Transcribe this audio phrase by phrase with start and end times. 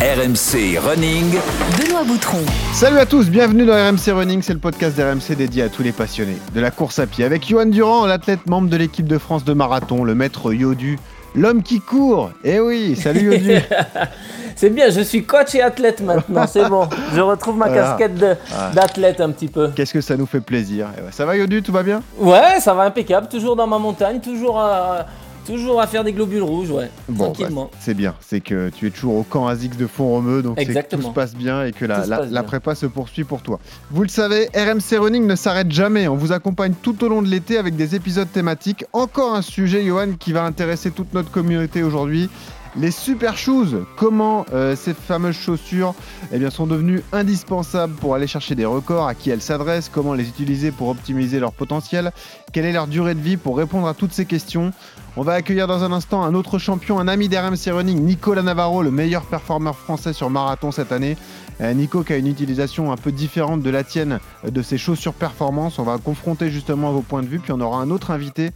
[0.00, 1.34] RMC Running.
[1.78, 2.38] Benoît Boutron.
[2.72, 5.92] Salut à tous, bienvenue dans RMC Running, c'est le podcast d'RMC dédié à tous les
[5.92, 7.22] passionnés de la course à pied.
[7.22, 10.98] Avec Johan Durand, l'athlète membre de l'équipe de France de marathon, le maître Yodu,
[11.34, 12.30] l'homme qui court.
[12.44, 13.58] Eh oui, salut Yodu.
[14.56, 16.86] C'est bien, je suis coach et athlète maintenant, c'est bon.
[17.14, 17.82] Je retrouve ma Voilà.
[17.96, 18.36] casquette de-
[18.74, 19.68] d'athlète un petit peu.
[19.74, 20.88] Qu'est-ce que ça nous fait plaisir.
[20.98, 22.02] Eh Ça va Yodu, tout va bien?
[22.18, 25.06] Ouais, ça va impeccable, toujours dans ma montagne, toujours à,
[25.46, 27.64] toujours à faire des globules rouges, ouais, Bon, tranquillement.
[27.72, 30.96] bah, c'est bien, c'est que tu es toujours au camp Azix de Font-Romeu, donc que
[30.96, 32.42] tout se passe bien et que la, bien.
[32.42, 33.58] prépa se poursuit pour toi.
[33.90, 36.08] Vous le savez, RMC Running ne s'arrête jamais.
[36.08, 38.84] On vous accompagne tout au long de l'été avec des épisodes thématiques.
[38.92, 42.28] Encore un sujet, Johan, qui va intéresser toute notre communauté aujourd'hui.
[42.76, 45.92] Les super shoes, comment euh, ces fameuses chaussures
[46.32, 50.14] eh bien, sont devenues indispensables pour aller chercher des records, à qui elles s'adressent, comment
[50.14, 52.12] les utiliser pour optimiser leur potentiel,
[52.52, 53.36] quelle est leur durée de vie?
[53.36, 54.72] Pour répondre à toutes ces questions.
[55.16, 58.82] On va accueillir dans un instant un autre champion, un ami d'RMC Running, Nicolas Navarro,
[58.82, 61.16] le meilleur performeur français sur marathon cette année.
[61.60, 64.78] Euh, Nico qui a une utilisation un peu différente de la tienne euh, de ses
[64.78, 65.80] chaussures performance.
[65.80, 67.40] On va confronter justement vos points de vue.
[67.40, 68.52] Puis on aura un autre invité,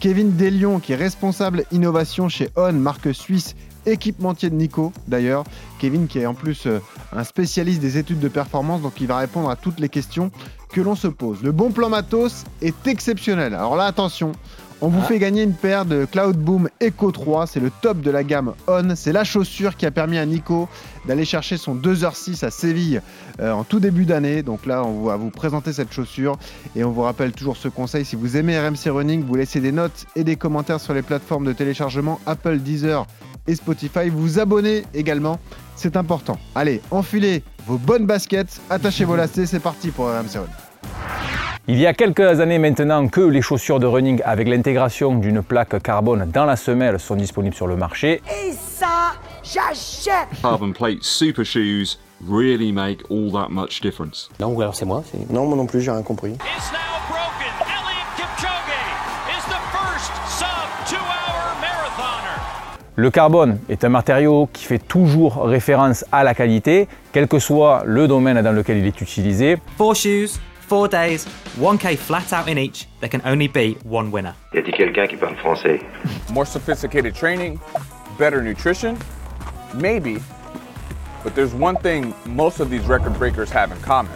[0.00, 5.44] Kevin Delion, qui est responsable innovation chez On, marque suisse, équipementier de Nico d'ailleurs.
[5.78, 6.80] Kevin qui est en plus euh,
[7.12, 10.30] un spécialiste des études de performance, donc il va répondre à toutes les questions
[10.72, 11.42] que l'on se pose.
[11.42, 13.54] Le bon plan matos est exceptionnel.
[13.54, 14.32] Alors là, attention,
[14.80, 15.06] on vous Ah.
[15.06, 18.54] fait gagner une paire de Cloud Boom Echo 3, c'est le top de la gamme
[18.68, 20.68] On, c'est la chaussure qui a permis à Nico
[21.06, 23.00] d'aller chercher son 2h06 à Séville
[23.40, 24.42] euh, en tout début d'année.
[24.42, 26.36] Donc là, on va vous présenter cette chaussure
[26.76, 29.72] et on vous rappelle toujours ce conseil, si vous aimez RMC Running, vous laissez des
[29.72, 33.06] notes et des commentaires sur les plateformes de téléchargement Apple, Deezer
[33.46, 34.08] et Spotify.
[34.10, 35.40] Vous vous abonnez également,
[35.74, 36.38] c'est important.
[36.54, 40.67] Allez, enfilez vos bonnes baskets, attachez vos lacets, c'est parti pour RMC Running.
[41.70, 45.82] Il y a quelques années maintenant que les chaussures de running avec l'intégration d'une plaque
[45.82, 48.22] carbone dans la semelle sont disponibles sur le marché.
[48.46, 49.12] Et ça,
[49.44, 54.30] j'achète carbon plate super shoes really make all that much difference.
[54.40, 55.02] Non, ou alors c'est moi.
[55.12, 56.30] c'est- Non, moi non plus, j'ai rien compris.
[56.30, 56.36] is
[56.72, 56.78] now
[57.10, 57.52] broken.
[57.60, 58.78] Elliot Kipchoge
[59.28, 62.40] is the first sub two-hour marathoner.
[62.96, 67.82] Le carbone est un matériau qui fait toujours référence à la qualité, quel que soit
[67.84, 69.58] le domaine dans lequel il est utilisé.
[69.76, 71.24] Four shoes, four days,
[71.56, 72.86] 1k flat out in each.
[73.00, 74.34] There can only be one winner.
[74.52, 75.80] Y a-t-il quelqu'un qui parle français
[76.30, 77.58] More sophisticated training,
[78.18, 78.96] better nutrition?
[79.74, 80.18] Maybe.
[81.24, 84.12] But there's one thing most of these record breakers have in common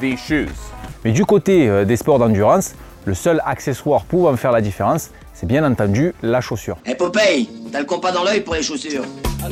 [0.00, 0.56] these shoes.
[1.04, 2.74] Mais du côté euh, des sports d'endurance,
[3.06, 6.76] le seul accessoire pouvant faire la différence, c'est bien entendu la chaussure.
[6.86, 9.04] Eh Popeye, t'as le compas dans l'œil pour les chaussures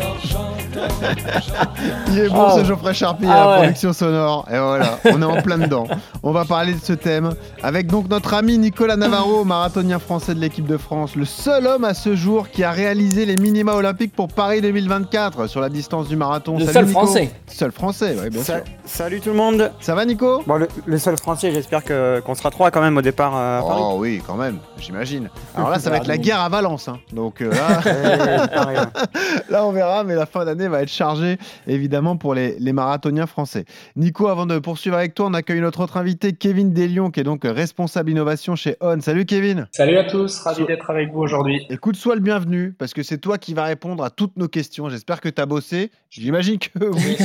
[2.08, 3.56] Il est bon ce Geoffrey Charpie à Ah la ouais.
[3.58, 4.46] production sonore.
[4.52, 5.86] Et voilà, on est en plein dedans.
[6.22, 7.30] On va parler de ce thème
[7.62, 11.84] avec donc notre ami Nicolas Navarro, marathonien français de l'équipe de France, le seul homme
[11.84, 16.06] à ce jour qui a réalisé les minima olympiques pour Paris 2024 sur la distance
[16.08, 16.58] du marathon.
[16.58, 17.00] Le Salut, seul Nico.
[17.00, 17.30] Français.
[17.46, 18.54] Seul français, oui, bien sûr.
[18.54, 18.62] Sa-
[19.04, 19.70] Salut tout le monde.
[19.80, 20.42] Ça va Nico?
[20.46, 23.58] Bon, le, le seul français, j'espère que- qu'on sera trois quand même au départ euh,
[23.60, 23.80] à Paris.
[23.82, 25.30] Oh oui, quand même, j'imagine.
[25.56, 26.88] Alors là, ça va être la guerre à Valence.
[26.88, 26.98] hein.
[27.12, 28.78] Donc euh, là, pareil,
[29.50, 33.26] là, on verra, mais la fin d'année va être chargée, évidemment, pour les, les marathoniens
[33.26, 33.64] français.
[33.96, 37.24] Nico, avant de poursuivre avec toi, on accueille notre autre invité, Kevin Delion, qui est
[37.24, 39.00] donc responsable innovation chez On.
[39.00, 41.66] Salut Kevin Salut à tous, ravi d'être avec vous aujourd'hui.
[41.70, 44.88] Écoute, sois le bienvenu, parce que c'est toi qui vas répondre à toutes nos questions.
[44.88, 45.90] J'espère que tu as bossé.
[46.10, 47.16] J'imagine que oui.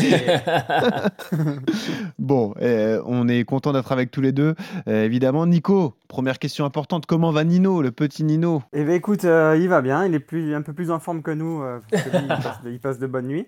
[2.19, 4.55] bon, euh, on est content d'être avec tous les deux,
[4.88, 5.45] euh, évidemment.
[5.45, 8.61] Nico, première question importante, comment va Nino, le petit Nino?
[8.73, 11.22] Eh ben écoute, euh, il va bien, il est plus, un peu plus en forme
[11.22, 13.47] que nous, euh, parce que lui, il, passe, il passe de bonnes nuits.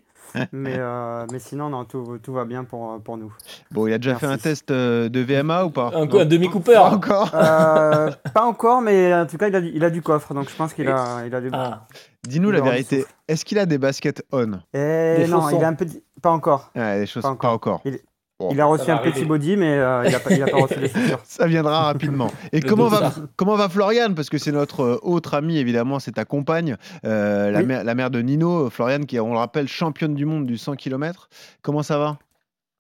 [0.52, 3.31] Mais, euh, mais sinon, non, tout, tout va bien pour, pour nous.
[3.72, 4.25] Bon, il a déjà Merci.
[4.25, 5.91] fait un test euh, de VMA ou pas?
[5.94, 6.74] Un, coup, un Demi Cooper.
[6.74, 7.31] Pas encore.
[7.34, 10.50] Euh, pas encore, mais en tout cas, il a, du- il a du coffre, donc
[10.50, 11.50] je pense qu'il a, il a du...
[11.53, 11.86] Ah,
[12.28, 13.06] Dis-nous la vérité.
[13.28, 14.53] Est-ce qu'il a des baskets on?
[14.74, 14.78] Eh
[15.18, 15.57] Des non, chaussons.
[15.59, 16.03] il a un petit...
[16.22, 16.72] Pas encore.
[16.75, 17.53] Ah, Des choses Pas pas encore.
[17.53, 17.81] encore.
[17.86, 18.00] Il-
[18.38, 18.50] Bon.
[18.51, 21.22] il a reçu un petit body, mais euh, il n'a pas, reçu les chaussures.
[21.23, 22.29] Ça viendra rapidement.
[22.51, 26.12] Et comment va, comment va Floriane Parce que c'est notre euh, autre amie, évidemment, c'est
[26.13, 26.75] ta compagne,
[27.06, 27.66] euh, la, Oui.
[27.66, 30.57] mère, la mère de Nino, Floriane, qui est, on le rappelle, championne du monde du
[30.57, 31.30] 100 km.
[31.62, 32.18] Comment ça va?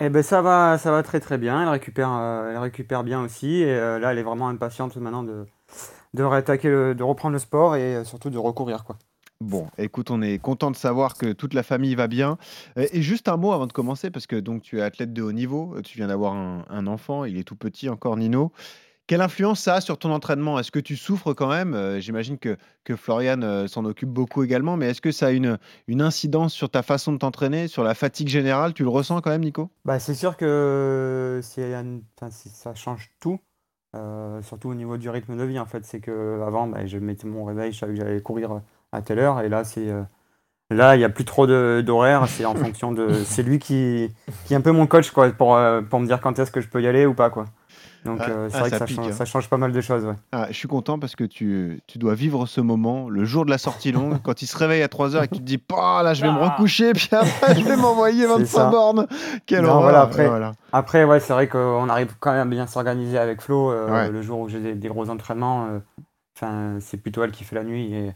[0.01, 1.61] Eh ben ça va, ça va très très bien.
[1.63, 3.61] Elle récupère, euh, elle récupère bien aussi.
[3.61, 5.45] Et euh, là, elle est vraiment impatiente maintenant de,
[6.13, 8.97] de réattaquer, le- de reprendre le sport et euh, surtout de recourir quoi.
[9.41, 12.37] Bon, écoute, on est content de savoir que toute la famille va bien.
[12.77, 15.21] Euh, Et juste un mot avant de commencer, parce que donc tu es athlète de
[15.21, 18.51] haut niveau, euh, tu viens d'avoir un, enfant, il est tout petit encore, Nino.
[19.07, 20.57] Quelle influence ça a sur ton entraînement?
[20.57, 21.73] Est-ce que tu souffres quand même?
[21.75, 25.59] Euh, J'imagine que, que Florian s'en occupe beaucoup également, mais est-ce que ça a une,
[25.87, 28.73] une incidence sur ta façon de t'entraîner, sur la fatigue générale?
[28.73, 29.69] Tu le ressens quand même, Nico?
[29.83, 31.75] Bah, c'est sûr que c'est-
[32.31, 33.37] ça change tout,
[34.41, 35.85] surtout au niveau du rythme de vie en fait.
[35.85, 38.61] C'est que avant, bah, je mettais mon réveil, je savais que j'allais courir
[38.95, 40.01] à telle heure, et là, c'est euh,
[40.71, 43.07] Là, il n'y a plus trop d'horaire, c'est en fonction de.
[43.25, 44.09] C'est lui qui,
[44.45, 46.59] qui est un peu mon coach quoi, pour, euh, pour me dire quand est-ce que
[46.59, 47.29] je peux y aller ou pas.
[47.29, 47.45] Quoi.
[48.03, 49.11] Donc Ah, euh, c'est ah, vrai ça que ça pique, change, hein.
[49.11, 50.03] ça change pas mal de choses.
[50.05, 50.15] Ouais.
[50.31, 53.51] Ah, je suis content parce que tu, tu dois vivre ce moment, le jour de
[53.51, 56.01] la sortie longue, quand il se réveille à 3h et que tu te dis, Bah,
[56.03, 58.69] là, je vais me recoucher, puis après, je vais m'envoyer 25 ça.
[58.71, 59.05] bornes.
[59.45, 59.81] Quelle Non, horreur.
[59.83, 60.51] voilà, après, voilà.
[60.71, 63.71] après ouais, c'est vrai qu'on arrive quand même à bien s'organiser avec Flo.
[63.71, 64.09] euh, Ouais.
[64.09, 65.67] Le jour où j'ai des, des gros entraînements,
[66.41, 67.93] euh, c'est plutôt elle qui fait la nuit.
[67.93, 68.11] Et,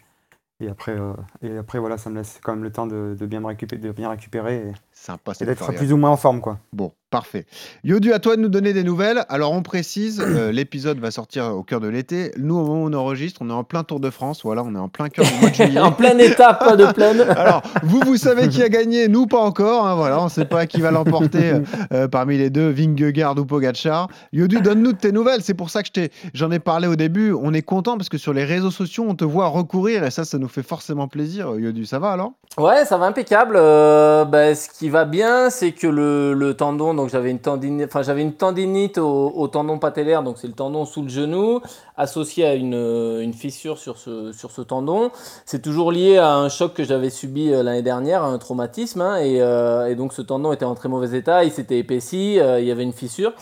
[0.59, 3.39] et, après, euh, et après, voilà, ça me laisse quand même le temps de, bien,
[3.39, 6.41] me récupérer, de bien récupérer Sympa, et c'est d'être plus ou moins en forme.
[6.41, 6.57] Quoi.
[6.73, 7.45] Bon, parfait.
[7.85, 9.23] Yodu, à toi de nous donner des nouvelles.
[9.29, 12.33] Alors, on précise, euh, l'épisode va sortir au cœur de l'été.
[12.37, 14.41] Nous, au moment où on enregistre, on est en plein Tour de France.
[14.43, 15.79] Voilà, on est en plein cœur du mois de juillet.
[15.79, 17.21] en pleine étape de plaine.
[17.29, 19.87] Alors, vous, vous savez qui a gagné, nous pas encore.
[19.87, 21.59] hein, voilà, on ne sait pas qui va l'emporter euh,
[21.93, 24.09] euh, parmi les deux, Vingegaard ou Pogacar.
[24.33, 25.41] Yodu, donne-nous de tes nouvelles.
[25.43, 25.89] C'est pour ça que
[26.33, 27.31] j'en ai parlé au début.
[27.31, 30.25] On est content parce que sur les réseaux sociaux, on te voit recourir et ça,
[30.25, 31.55] ça nous fait forcément plaisir.
[31.57, 32.33] Yodu, ça va alors?
[32.57, 33.55] Ouais, ça va impeccable.
[33.57, 38.01] Euh, bah, ce qui va bien, c'est que le, tendon, donc j'avais une tendinite, enfin
[38.01, 41.61] j'avais une tendinite au, tendon patellaire, donc c'est le tendon sous le genou,
[41.97, 45.11] associé à une, euh, une fissure sur ce, sur ce tendon.
[45.45, 49.17] C'est toujours lié à un choc que j'avais subi euh, l'année dernière, un traumatisme, hein,
[49.17, 52.65] et, euh, et donc ce tendon était en très mauvais état, il s'était épaissi, il
[52.65, 53.33] y avait une fissure.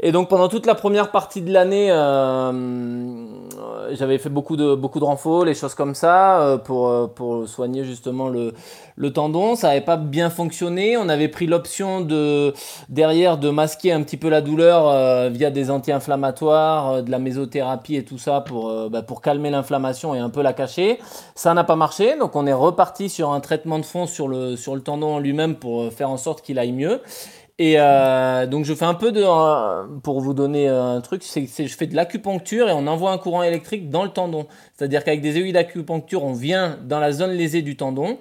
[0.00, 2.52] Et donc pendant toute la première partie de l'année, euh,
[3.90, 7.48] j'avais fait beaucoup de, beaucoup de renforts, les choses comme ça, euh, pour, euh, pour
[7.48, 8.54] soigner justement le,
[8.94, 9.56] le tendon.
[9.56, 10.96] Ça n'avait pas bien fonctionné.
[10.96, 12.54] On avait pris l'option de
[12.88, 18.04] derrière de masquer un petit peu la douleur via des anti-inflammatoires, de la mésothérapie et
[18.04, 21.00] tout ça pour, bah, pour calmer l'inflammation et un peu la cacher.
[21.34, 24.54] Ça n'a pas marché, donc on est reparti sur un traitement de fond sur le,
[24.54, 27.00] sur le tendon en lui-même pour faire en sorte qu'il aille mieux.
[27.60, 31.24] Et euh, donc je fais un peu de, euh, pour vous donner euh, un truc,
[31.24, 34.46] c'est je fais de l'acupuncture et on envoie un courant électrique dans le tendon.
[34.76, 38.18] C'est-à-dire qu'avec des aiguilles d'acupuncture, on vient dans la zone lésée du tendon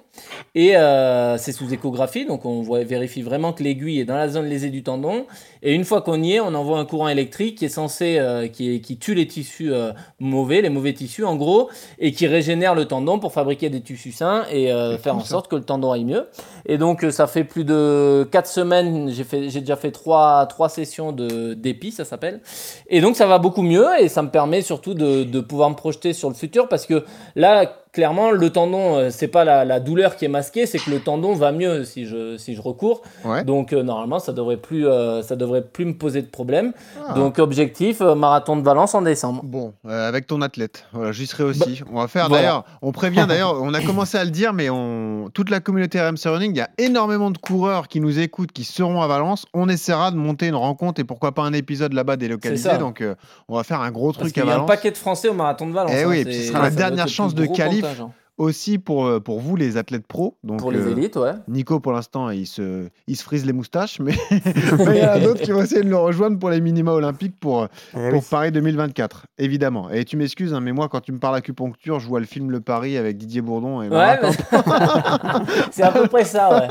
[0.56, 4.28] et euh, c'est sous échographie, donc on voit, vérifie vraiment que l'aiguille est dans la
[4.28, 5.28] zone lésée du tendon.
[5.62, 8.20] Et une fois qu'on y est, on envoie un courant électrique qui est censé,
[8.54, 9.72] qui, est- qui tue les tissus
[10.20, 11.70] mauvais, les mauvais tissus en gros,
[12.00, 15.56] et qui régénère le tendon pour fabriquer des tissus sains et faire en sorte que
[15.56, 16.28] le tendon aille mieux.
[16.66, 21.12] Et donc ça fait plus de 4 semaines, j'ai j'ai déjà fait 3, trois sessions
[21.12, 22.42] de d'épi, ça s'appelle.
[22.88, 25.76] Et donc ça va beaucoup mieux et ça me permet surtout de, de pouvoir me
[25.76, 29.80] projeter sur le futur parce que là, clairement, le tendon, euh, c'est pas la, la
[29.80, 33.02] douleur qui est masquée, c'est que le tendon va mieux si je, si je recours.
[33.26, 33.44] Ouais.
[33.44, 36.74] Donc euh, normalement, ça devrait plus, euh, ça devrait plus me poser de problème.
[37.10, 37.14] Ah.
[37.14, 39.42] Donc objectif, euh, marathon de Valence en décembre.
[39.44, 40.86] Bon, avec ton athlète.
[40.94, 41.82] Voilà, j'y serai aussi.
[41.92, 42.44] on va faire voilà.
[42.44, 46.00] d'ailleurs, on prévient d'ailleurs, on a commencé à le dire, mais on, toute la communauté
[46.00, 49.48] RMC Running, il y a énormément de coureurs qui nous écoutent, qui seront à Valence.
[49.56, 52.78] On essaiera de monter une rencontre et pourquoi pas un épisode là-bas délocalisé.
[52.78, 53.04] Donc,
[53.48, 54.68] on va faire un gros Parce truc à y a un Valence.
[54.68, 55.92] paquet de Français au marathon de Valence.
[55.96, 58.14] Eh hein, oui, et c'est- puis ce sera la dernière chance de qualif comptage, hein.
[58.38, 60.38] Aussi pour, euh, pour vous, les athlètes pros.
[60.44, 61.32] Donc, Pour les euh, élites, ouais.
[61.48, 65.10] Nico, pour l'instant, il se, il se frise les moustaches, mais mais il y en
[65.12, 68.10] a d'autres qui vont essayer de le rejoindre pour les minima olympiques pour, euh, Eh
[68.10, 68.28] pour oui.
[68.30, 69.90] Paris 2024, évidemment.
[69.90, 72.52] Et tu m'excuses, hein, mais moi, quand tu me parles acupuncture, je vois le film
[72.52, 74.32] Le Paris avec Didier Bourdon et Ouais, Marathon.
[75.72, 76.68] c'est à peu près ça, ouais.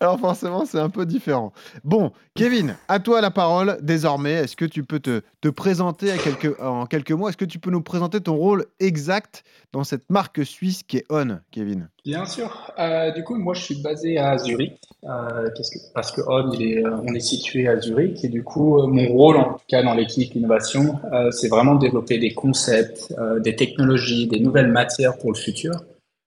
[0.00, 1.52] Alors forcément, c'est un peu différent.
[1.84, 4.32] Bon, Kevin, à toi la parole désormais.
[4.32, 7.28] Est-ce que tu peux te, te présenter à quelques, en quelques mots?
[7.28, 11.01] Est-ce que tu peux nous présenter ton rôle exact dans cette marque suisse qui est
[11.10, 11.88] On, Kevin?
[12.04, 12.72] Bien sûr.
[12.78, 14.72] Euh, du coup, moi, je suis basé à Zurich,
[15.04, 18.42] euh, que- parce que On, il est, euh, on est situé à Zurich, et du
[18.42, 22.32] coup, mon rôle, en tout cas dans l'équipe innovation, euh, c'est vraiment de développer des
[22.34, 25.72] concepts, des technologies, des nouvelles matières pour le futur.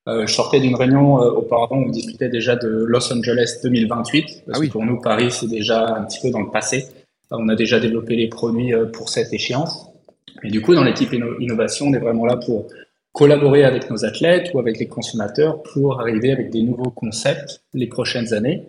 [0.08, 4.60] Je sortais d'une réunion auparavant où on discutait déjà de Los Angeles 2028, parce Ah
[4.60, 4.68] oui.
[4.68, 6.86] que pour nous, Paris, c'est déjà un petit peu dans le passé.
[7.32, 9.88] On a déjà développé les produits pour cette échéance.
[10.44, 12.68] Et du coup, dans l'équipe inno- innovation, on est vraiment là pour
[13.22, 17.88] collaborer avec nos athlètes ou avec les consommateurs pour arriver avec des nouveaux concepts les
[17.88, 18.60] prochaines années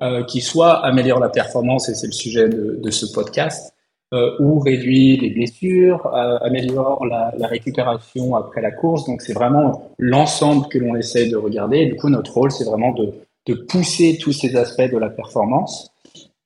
[0.00, 3.74] euh, qui soit améliorent la performance, et c'est le sujet de, de ce podcast,
[4.14, 9.04] euh, ou réduit les blessures, euh, améliore la, la récupération après la course.
[9.04, 11.78] Donc c'est vraiment l'ensemble que l'on essaie de regarder.
[11.78, 13.12] Et du coup, notre rôle, c'est vraiment de,
[13.46, 15.90] de pousser tous ces aspects de la performance.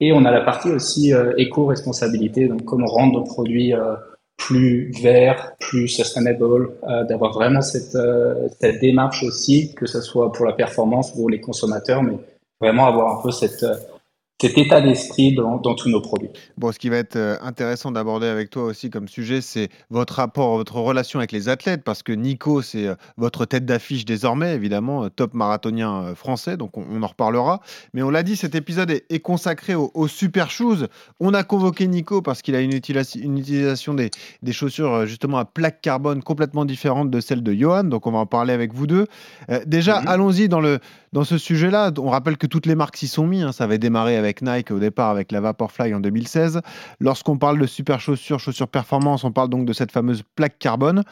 [0.01, 3.95] Et on a la partie aussi euh, éco-responsabilité, donc comment rendre nos produits euh,
[4.47, 10.33] plus verts, plus sustainable, euh, d'avoir vraiment cette, euh, cette démarche aussi, que ce soit
[10.33, 12.17] pour la performance ou les consommateurs, mais
[12.61, 13.75] vraiment avoir un peu cette, euh,
[14.41, 16.31] cet état d'esprit dans, dans tous nos produits.
[16.59, 20.15] Bon, ce qui va être euh, intéressant d'aborder avec toi aussi comme sujet, c'est votre
[20.15, 24.55] rapport, votre relation avec les athlètes, parce que Nico, c'est euh, votre tête d'affiche désormais,
[24.55, 27.61] évidemment, euh, top marathonien français, donc on, on en reparlera.
[27.95, 30.89] Mais on l'a dit, cet épisode est, est consacré aux, aux super shoes.
[31.21, 34.11] On a convoqué Nico parce qu'il a une, utilisa- une utilisation des,
[34.43, 38.19] des chaussures justement à plaque carbone complètement différente de celle de Johan, donc on va
[38.19, 39.07] en parler avec vous deux.
[39.51, 40.81] Euh, déjà, allons-y dans le,
[41.13, 43.43] dans ce sujet-là, on rappelle que toutes les marques s'y sont mis.
[43.43, 43.53] hein.
[43.53, 46.61] Ça avait démarré avec Nike au départ, avec la Vaporfly en 2016.
[47.01, 51.03] Lorsqu'on parle de super chaussures, chaussures performance, on parle donc de cette fameuse plaque carbone.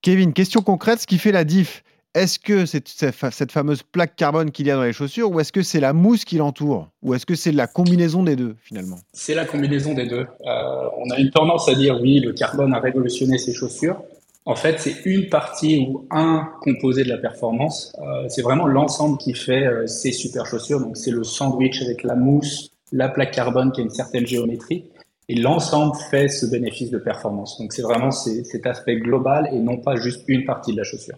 [0.00, 3.82] Kevin, question concrète, ce qui fait la diff, est-ce que c'est cette fa- cette fameuse
[3.82, 6.36] plaque carbone qu'il y a dans les chaussures ou est-ce que c'est la mousse qui
[6.36, 8.98] l'entoure Ou est-ce que c'est la combinaison des deux finalement?
[9.14, 10.26] C'est la combinaison des deux.
[10.46, 14.02] Euh, on a une tendance à dire oui, le carbone a révolutionné ses chaussures.
[14.44, 17.92] En fait, c'est une partie ou un composé de la performance.
[18.00, 20.80] Euh, c'est vraiment l'ensemble qui fait euh, ces super chaussures.
[20.80, 24.90] Donc, c'est le sandwich avec la mousse, la plaque carbone qui a une certaine géométrie.
[25.28, 27.56] Et l'ensemble fait ce bénéfice de performance.
[27.58, 31.16] Donc, c'est vraiment cet aspect global et non pas juste une partie de la chaussure.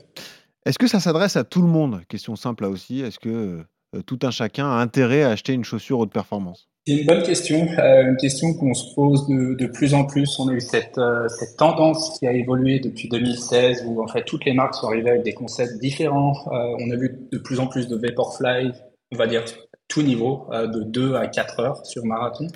[0.67, 2.03] Est-ce que ça s'adresse à tout le monde?
[2.09, 3.01] Question simple là aussi.
[3.01, 3.65] Est-ce que
[3.95, 6.69] euh, tout un chacun a intérêt à acheter une chaussure haute performance?
[6.87, 10.39] C'est une bonne question, euh, une question qu'on se pose de, de plus en plus.
[10.39, 14.25] On a eu cette, euh, cette tendance qui a évolué depuis 2016 où en fait
[14.25, 16.35] toutes les marques sont arrivées avec des concepts différents.
[16.53, 18.73] Euh, on a vu de plus en plus de Vaporfly,
[19.13, 19.45] on va dire
[19.89, 22.49] tout niveau, de 2 à 4 heures sur marathon.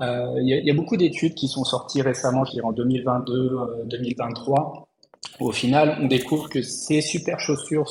[0.00, 4.88] Il y, a- beaucoup d'études qui sont sorties récemment, je dirais en 2022, euh, 2023.
[5.40, 7.90] Au final, on découvre que ces super chaussures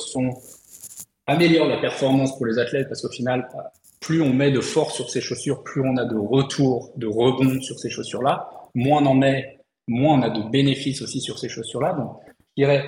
[1.26, 3.48] améliorent la performance pour les athlètes parce qu'au final,
[4.10, 7.60] plus on met de force sur ces chaussures, plus on a de retour, de rebond
[7.60, 8.50] sur ces chaussures-là.
[8.74, 11.92] Moins on en met, moins on a de bénéfices aussi sur ces chaussures-là.
[11.92, 12.16] Donc,
[12.56, 12.84] je dirais,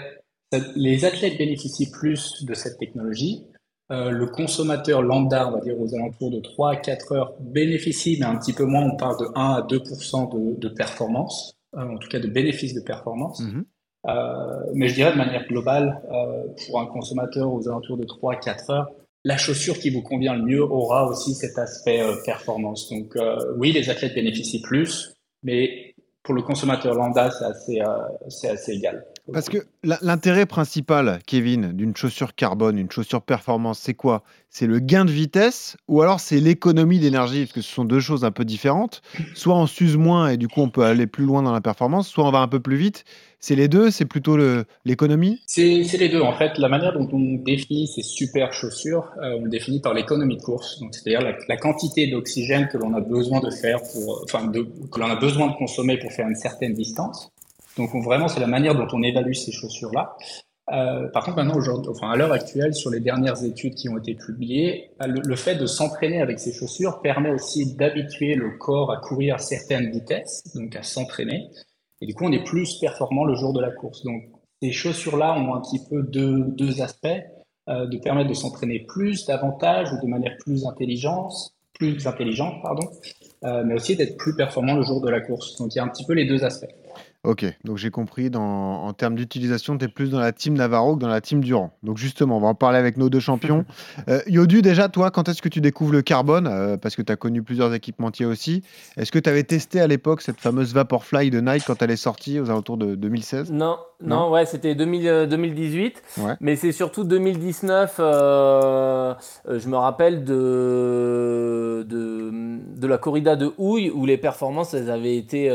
[0.74, 3.44] les athlètes bénéficient plus de cette technologie.
[3.92, 8.16] Euh, le consommateur lambda, on va dire aux alentours de 3 à 4 heures, bénéficie,
[8.18, 11.82] mais un petit peu moins, on parle de 1 à 2 de, de performance, euh,
[11.82, 13.40] en tout cas de bénéfices de performance.
[14.08, 16.02] Euh, mais je dirais de manière globale,
[16.66, 18.90] pour un consommateur aux alentours de 3 à 4 heures,
[19.24, 22.90] la chaussure qui vous convient le mieux aura aussi cet aspect euh, performance.
[22.90, 28.28] Donc euh, oui, les athlètes bénéficient plus, mais pour le consommateur lambda, c'est assez, euh,
[28.28, 29.04] c'est assez égal.
[29.32, 34.24] Parce que l'intérêt principal, Kevin, d'une chaussure carbone, une chaussure performance, c'est quoi?
[34.50, 38.00] C'est le gain de vitesse ou alors c'est l'économie d'énergie Parce que ce sont deux
[38.00, 39.00] choses un peu différentes.
[39.34, 42.08] Soit on s'use moins et du coup on peut aller plus loin dans la performance,
[42.08, 43.04] soit on va un peu plus vite.
[43.38, 44.36] C'est les deux C'est plutôt
[44.84, 45.40] l'économie?
[45.46, 46.20] C'est les deux.
[46.20, 49.94] En fait, la manière dont on définit ces super chaussures, euh, on le définit par
[49.94, 50.80] l'économie de course.
[50.90, 55.16] C'est-à-dire la, quantité d'oxygène que l'on a besoin de faire pour, enfin, que l'on a
[55.16, 57.32] besoin de consommer pour faire une certaine distance.
[57.76, 60.16] Donc, on- vraiment, c'est la manière dont on évalue ces chaussures-là.
[60.70, 63.98] Euh, par contre, maintenant, aujourd'hui, enfin, à l'heure actuelle, sur les dernières études qui ont
[63.98, 68.92] été publiées, euh, le, fait de s'entraîner avec ces chaussures permet aussi d'habituer le corps
[68.92, 71.48] à courir à certaines vitesses, donc à s'entraîner.
[72.00, 74.04] Et du coup, on est plus performant le jour de la course.
[74.04, 74.22] Donc,
[74.62, 77.08] ces chaussures-là ont un petit peu deux, deux aspects,
[77.68, 81.32] euh, de permettre de s'entraîner plus, davantage ou de manière plus intelligente,
[81.74, 82.88] plus intelligente, pardon,
[83.44, 85.56] euh, mais aussi d'être plus performant le jour de la course.
[85.58, 86.74] Donc, il y a un petit peu les deux aspects.
[87.24, 90.96] Ok, donc j'ai compris, dans, en termes d'utilisation, tu es plus dans la team Navarro
[90.96, 91.70] que dans la team Durand.
[91.84, 93.64] Donc justement, on va en parler avec nos deux champions.
[94.08, 97.12] Euh, Yodu, déjà, toi, quand est-ce que tu découvres le carbone Euh, Parce que tu
[97.12, 98.64] as connu plusieurs équipementiers aussi.
[98.96, 101.96] Est-ce que tu avais testé à l'époque cette fameuse Vaporfly de Nike quand elle est
[101.96, 106.32] sortie aux alentours de 2016 Non, non, Non ouais, c'était 2000, euh, 2018, Ouais.
[106.40, 107.96] mais c'est surtout 2019.
[108.00, 109.14] euh,
[109.48, 112.30] euh, je me rappelle de, de,
[112.80, 115.48] de la corrida de Houille où les performances elles avaient été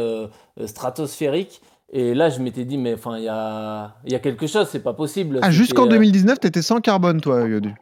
[0.60, 1.62] euh, stratosphériques.
[1.94, 4.84] Et là, je m'étais dit, mais enfin, il y a, y a quelque chose, c'est
[4.84, 5.40] pas possible.
[5.42, 7.74] Ah, jusqu'en euh, 2019, tu étais sans carbone, toi, Yodu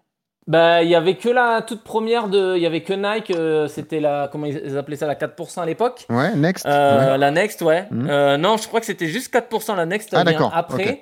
[0.47, 3.67] bah, il y avait que la toute première de, il y avait que Nike, euh,
[3.67, 6.05] c'était la, comment ils appelaient ça, la 4% à l'époque.
[6.07, 7.17] Ouais, Next Euh, ouais.
[7.17, 7.87] La Next, ouais.
[7.89, 8.07] Mhm.
[8.07, 11.01] Euh, non, je crois que c'était juste 4% la Next Ah, d'accord, après.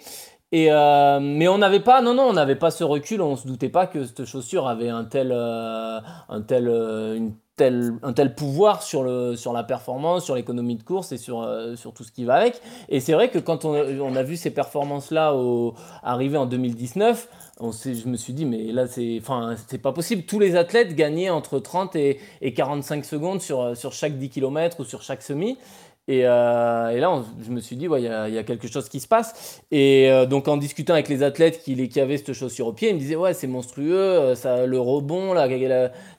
[0.53, 3.47] Et euh, mais on n'avait pas, non, non, on n'avait pas ce recul, on se
[3.47, 5.99] doutait pas que cette chaussure avait un tel, euh,
[6.29, 10.81] un tel, euh, une un tel pouvoir sur, le, sur la performance, sur l'économie de
[10.81, 12.59] course et sur, euh, sur tout ce qui va avec.
[12.89, 15.35] Et c'est vrai que quand on, on a vu ces performances-là
[16.01, 17.29] arriver en 2019,
[17.59, 19.21] on je me suis dit, mais là, c'est
[19.77, 20.23] pas possible.
[20.23, 24.79] Tous les athlètes gagnaient entre 30 et, et 45 secondes sur, sur chaque 10 km
[24.79, 25.57] ou sur chaque semi.
[26.07, 28.37] Et, euh, et là, on- je me suis dit, ouais, il y, a- il y
[28.37, 29.61] a quelque chose qui se passe.
[29.71, 32.95] Et euh, donc, en discutant avec les athlètes qui, avaient cette chaussure au pied, ils
[32.95, 35.47] me disaient, ouais, c'est monstrueux, euh, ça, le rebond, là,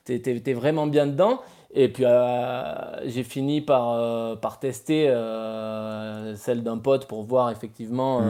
[0.04, 1.40] t'es, t'es- t'es vraiment bien dedans.
[1.74, 2.72] Et puis, euh,
[3.04, 8.20] j'ai fini par, euh, par tester euh, celle d'un pote pour voir effectivement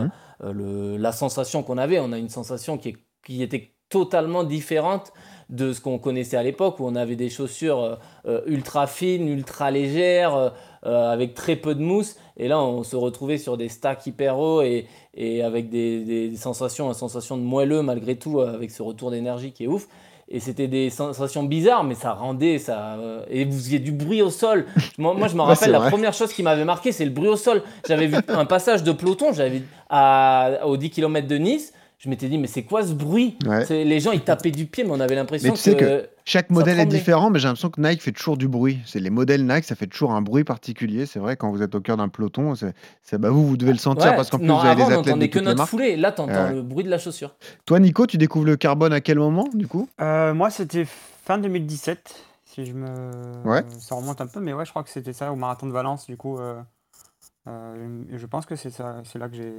[0.43, 2.01] le- la sensation qu'on avait.
[2.01, 5.13] On a une sensation qui, est- qui était totalement différente
[5.51, 7.95] de ce qu'on connaissait à l'époque où on avait des chaussures euh,
[8.27, 10.53] euh, ultra fines, ultra légères,
[10.87, 12.17] euh, avec très peu de mousse.
[12.37, 16.29] Et là, on se retrouvait sur des stacks hyper hauts et, et avec des, des-
[16.31, 19.87] des sensations, une sensation de moelleux malgré tout, avec ce retour d'énergie qui est ouf.
[20.31, 22.97] Et c'était des sensations bizarres, mais ça rendait ça.
[23.29, 24.65] et vous faisiez du bruit au sol.
[24.99, 25.91] Moi, moi je me rappelle, la vrai.
[25.91, 27.63] première chose qui m'avait marqué, c'est le bruit au sol.
[27.87, 29.61] J'avais vu un passage de peloton, j'avais
[29.91, 31.74] à, aux 10 km de Nice.
[31.99, 33.65] Je m'étais dit, mais c'est quoi ce bruit Ouais.
[33.85, 36.51] Les gens, ils tapaient du pied, mais on avait l'impression Mais tu sais que chaque
[36.51, 38.79] modèle est différent, mais j'ai l'impression que Nike fait toujours du bruit.
[38.87, 41.07] C'est les modèles Nike, ça fait toujours un bruit particulier.
[41.07, 42.75] C'est vrai, quand vous êtes au cœur d'un peloton, c'est,
[43.19, 44.83] bah, vous, vous devez le sentir Ouais, parce qu'en plus, non, vous avez avant, des
[44.83, 45.97] on athlètes de n'entendait que notre foulée.
[45.97, 46.55] Là, t'entends Ouais.
[46.55, 47.35] le bruit de la chaussure.
[47.65, 49.89] Toi, Nico, tu découvres le carbone à quel moment, du coup?
[50.01, 50.85] Euh, moi, c'était
[51.25, 52.87] fin 2017, si je me...
[53.45, 53.63] Ouais.
[53.79, 56.07] Ça remonte un peu, mais ouais, je crois que c'était ça, au Marathon de Valence,
[56.07, 56.39] du coup.
[56.39, 56.61] euh,
[57.49, 59.53] euh, je pense que c'est ça, c'est là que j'ai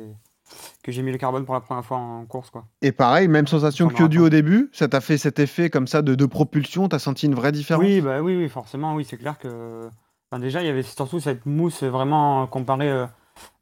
[0.83, 2.65] que j'ai mis le carbone pour la première fois en course, quoi.
[2.81, 6.01] Et pareil, même sensation que du au début, ça t'a fait cet effet comme ça
[6.01, 7.83] de, de propulsion, t'as senti une vraie différence?
[7.83, 9.89] Oui, bah oui, oui, forcément, oui, c'est clair que.
[10.31, 12.91] enfin, déjà, il y avait surtout cette mousse vraiment comparée.
[12.91, 13.05] euh,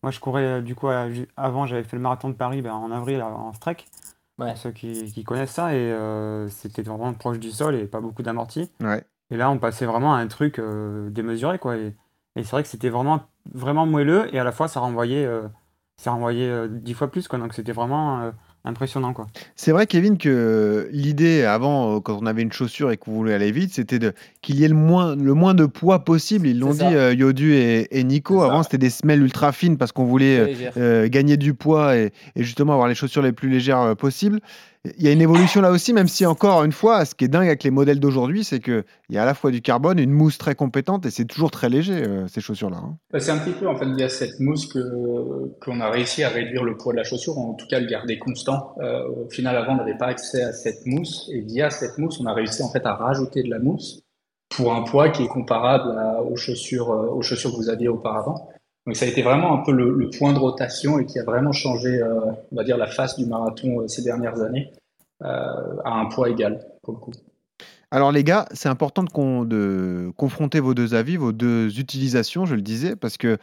[0.04, 2.74] Moi, je courais euh, du coup à- avant, j'avais fait le marathon de Paris ben,
[2.74, 3.88] en avril euh, en streak.
[4.40, 4.48] Ouais.
[4.50, 8.02] Pour ceux qui, qui connaissent ça, et euh, c'était vraiment proche du sol et pas
[8.02, 8.72] beaucoup d'amorti.
[8.82, 9.04] Ouais.
[9.30, 11.78] Et là, on passait vraiment à un truc euh, démesuré, quoi.
[11.78, 11.96] Et,
[12.36, 13.22] et c'est vrai que c'était vraiment,
[13.54, 15.44] vraiment moelleux, et à la fois, ça renvoyait, euh,
[16.04, 17.40] ça renvoyait euh, dix fois plus, quoi.
[17.40, 18.32] Donc c'était vraiment euh,
[18.66, 19.28] impressionnant, quoi.
[19.56, 23.34] C'est vrai, Kevin, que l'idée avant, euh, quand on avait une chaussure et qu'on voulait
[23.34, 26.48] aller vite, c'était de qu'il y ait le moins, le moins de poids possible.
[26.48, 28.42] Ils l'ont dit, euh, Yodu et, et Nico.
[28.42, 32.44] Avant, c'était des semelles ultra fines parce qu'on voulait euh, gagner du poids et, et
[32.44, 34.42] justement avoir les chaussures les plus légères euh, possibles.
[34.86, 37.30] Il y a une évolution là aussi, même si encore une fois, ce qui est
[37.30, 40.12] dingue avec les modèles d'aujourd'hui, c'est qu'il y a à la fois du carbone, une
[40.12, 42.82] mousse très compétente et c'est toujours très léger, euh, ces chaussures-là.
[42.84, 42.98] hein.
[43.10, 46.66] Bah, C'est un petit peu en fait via cette mousse qu'on a réussi à réduire
[46.66, 48.76] le poids de la chaussure, en tout cas le garder constant.
[48.82, 52.20] Euh, au final, avant, on n'avait pas accès à cette mousse, et via cette mousse,
[52.20, 54.02] on a réussi en fait à rajouter de la mousse
[54.50, 55.98] pour un poids qui est comparable
[56.30, 58.50] aux chaussures, euh, aux chaussures que vous aviez auparavant.
[58.86, 61.54] Donc ça a été vraiment un peu le, point de rotation et qui a vraiment
[61.54, 62.20] changé, euh,
[62.52, 64.72] on va dire, la face du marathon euh, ces dernières années
[65.24, 65.28] euh,
[65.86, 67.12] à un poids égal pour le coup.
[67.92, 72.46] Alors les gars, c'est important de, con- de confronter vos deux avis, vos deux utilisations,
[72.46, 73.38] je le disais, parce que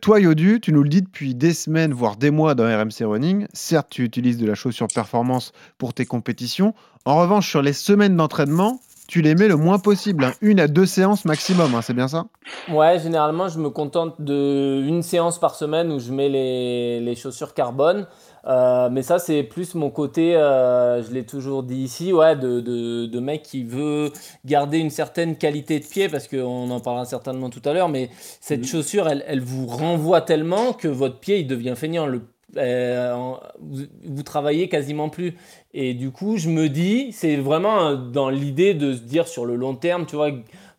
[0.00, 3.48] toi, Yodu, tu nous le dis depuis des semaines, voire des mois dans RMC Running.
[3.52, 6.74] Certes, tu utilises de la chaussure performance pour tes compétitions.
[7.06, 10.32] En revanche, sur les semaines d'entraînement, tu les mets le moins possible, hein.
[10.42, 12.26] une à deux séances maximum, hein, c'est bien ça?
[12.70, 17.14] Ouais, généralement, je me contente de une séance par semaine où je mets les, les
[17.16, 18.06] chaussures carbone.
[18.46, 22.60] Euh, mais ça, c'est plus mon côté, euh, je l'ai toujours dit ici, ouais, de,
[22.60, 24.12] de, de mec qui veut
[24.44, 28.10] garder une certaine qualité de pied, parce qu'on en parlera certainement tout à l'heure, mais
[28.40, 32.06] cette chaussure, elle, elle vous renvoie tellement que votre pied, il devient feignant.
[32.06, 32.22] Le,
[32.56, 35.36] euh, vous, travaillez quasiment plus.
[35.74, 39.44] Et du coup, je me dis, c'est vraiment euh, dans l'idée de se dire sur
[39.44, 40.30] le long terme, tu vois,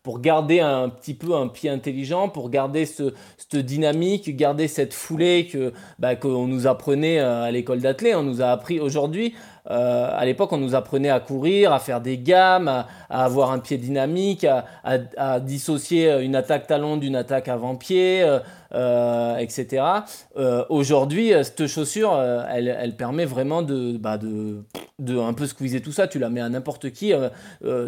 [0.02, 4.94] pour garder un petit peu un pied intelligent, pour garder ce, cette dynamique, garder cette
[4.94, 8.16] foulée que bah, qu'on nous apprenait euh, à l'école d'athlètes.
[8.16, 9.34] On nous a appris aujourd'hui.
[9.68, 13.58] Euh, à l'époque, on nous apprenait à courir, à faire des gammes, à, avoir un
[13.58, 14.46] pied dynamique,
[14.84, 18.38] à, dissocier une attaque talon d'une attaque avant-pied, euh,
[18.72, 19.82] euh, etc.
[20.36, 24.62] Euh, aujourd'hui, cette chaussure, elle, permet vraiment de, bah, de,
[25.18, 26.06] un peu squeezer tout ça.
[26.08, 27.12] Tu la mets à n'importe qui.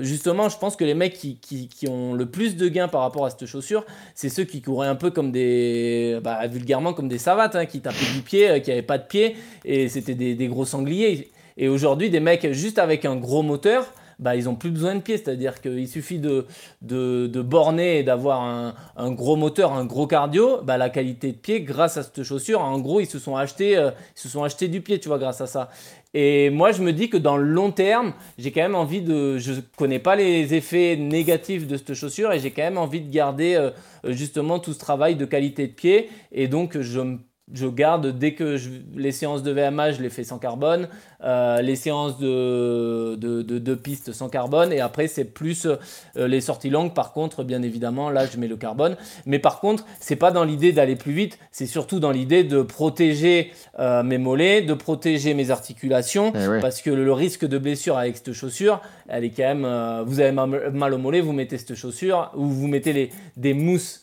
[0.00, 3.30] Justement, je pense que les mecs qui, ont le plus de gains par rapport à
[3.30, 7.56] cette chaussure, c'est ceux qui couraient un peu comme des, bah, vulgairement comme des savates,
[7.56, 11.31] hein, qui tapaient du pied, qui n'avaient pas de pied, et c'était des gros sangliers.
[11.56, 15.00] Et aujourd'hui, des mecs juste avec un gros moteur, bah, ils ont plus besoin de
[15.00, 16.46] pied, c'est-à-dire qu'il suffit de,
[16.80, 21.32] de, de borner et d'avoir un, un gros moteur, un gros cardio, bah, la qualité
[21.32, 24.28] de pied, grâce à cette chaussure, en gros, ils se sont achetés, euh, ils se
[24.28, 25.70] sont achetés du pied, tu vois, grâce à ça.
[26.14, 29.38] Et moi, je me dis que dans le long terme, j'ai quand même envie de.
[29.38, 33.10] Je connais pas les effets négatifs de cette chaussure et j'ai quand même envie de
[33.10, 33.70] garder euh,
[34.12, 36.10] justement tout ce travail de qualité de pied.
[36.30, 37.18] Et donc, je me
[37.54, 40.88] je garde dès que je, les séances de VMA, je les fais sans carbone,
[41.22, 46.28] euh, les séances de, de, de, de pistes sans carbone, et après c'est plus euh,
[46.28, 46.94] les sorties longues.
[46.94, 48.96] Par contre, bien évidemment, là je mets le carbone.
[49.26, 52.62] Mais par contre, c'est pas dans l'idée d'aller plus vite, c'est surtout dans l'idée de
[52.62, 57.98] protéger euh, mes mollets, de protéger mes articulations, Eh parce que le risque de blessure
[57.98, 60.04] avec cette chaussure, elle est quand même.
[60.06, 63.54] vous avez mal mal au mollet, vous mettez cette chaussure, ou vous mettez les, des
[63.54, 64.02] mousses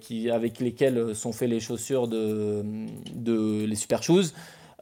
[0.00, 2.62] qui, avec lesquelles sont faites les chaussures de,
[3.14, 4.32] de les super shoes.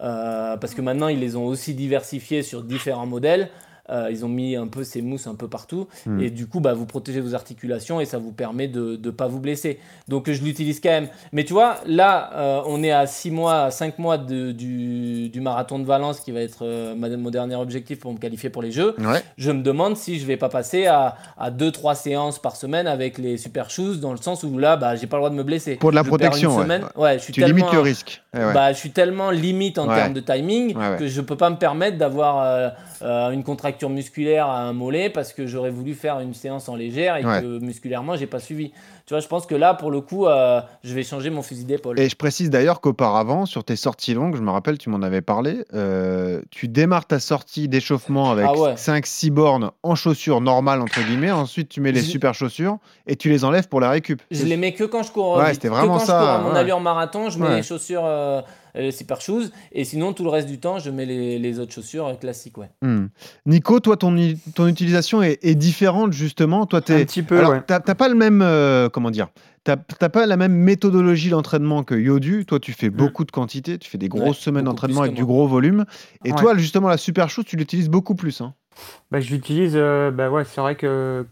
[0.02, 3.50] Euh, parce que maintenant ils les ont aussi diversifiés sur différents modèles.
[3.90, 6.20] Euh, ils ont mis un peu ces mousses un peu partout Hmm.
[6.20, 9.26] et du coup bah, vous protégez vos articulations et ça vous permet de ne pas
[9.28, 9.78] vous blesser.
[10.08, 11.08] Donc je l'utilise quand même.
[11.32, 15.40] Mais tu vois, là euh, on est à 6 mois, 5 mois de- du, du
[15.40, 18.72] marathon de Valence qui va être euh, mon dernier objectif pour me qualifier pour les
[18.72, 18.94] Jeux.
[18.98, 19.22] Ouais.
[19.38, 23.18] Je me demande si je vais pas passer à, à 2-3 séances par semaine avec
[23.18, 25.42] les super shoes dans le sens où là bah, j'ai pas le droit de me
[25.44, 25.76] blesser.
[25.76, 26.62] Pour de la Je perds une protection, ouais.
[26.62, 26.84] semaine.
[26.96, 28.22] Ouais, je suis Tu limites le risque.
[28.36, 28.52] Eh ouais.
[28.52, 29.94] bah, je suis tellement limite en Ouais.
[29.96, 32.68] termes de timing Ouais, que je peux pas me permettre d'avoir euh,
[33.02, 36.76] euh, une contracture musculaire à un mollet parce que j'aurais voulu faire une séance en
[36.76, 38.72] légère et que musculairement j'ai pas suivi.
[39.06, 41.64] Tu vois, je pense que là pour le coup, euh, je vais changer mon fusil
[41.64, 42.00] d'épaule.
[42.00, 45.20] Et je précise d'ailleurs qu'auparavant, sur tes sorties longues, je me rappelle, tu m'en avais
[45.20, 48.74] parlé, euh, tu démarres ta sortie d'échauffement avec Ah ouais.
[48.74, 51.30] 5-6 bornes en chaussures normales, entre guillemets.
[51.30, 54.20] Ensuite, tu mets les Je- super chaussures et tu les enlèves pour la récup.
[54.32, 55.36] Je les mets que quand je cours.
[55.36, 55.54] Ouais, vite.
[55.54, 56.58] c'était Que vraiment quand ça, je cours à mon ouais.
[56.58, 58.42] allure marathon, je mets les chaussures euh,
[58.76, 61.72] les super shoes et sinon tout le reste du temps, je mets les, les autres
[61.72, 62.58] chaussures euh, classiques.
[62.58, 62.70] Ouais.
[62.82, 63.06] Hmm.
[63.46, 64.14] Nico, toi, ton,
[64.54, 66.66] ton utilisation est, est différente justement.
[66.66, 67.62] Toi, t'es- Un petit peu, Alors, ouais.
[67.66, 69.28] t'as t'as pas le même, euh, comment dire,
[69.64, 72.44] t'as t'as pas la même méthodologie d'entraînement que Yodu.
[72.46, 75.24] Toi, tu fais beaucoup de quantité, tu fais des grosses Ouais, semaines d'entraînement avec du
[75.24, 75.84] gros volume.
[76.24, 76.38] Et Ouais.
[76.38, 78.40] toi, justement, la super chose, tu l'utilises beaucoup plus.
[78.40, 78.54] hein.
[79.10, 81.24] Bah, je l'utilise, euh, bah ouais, c'est vrai que.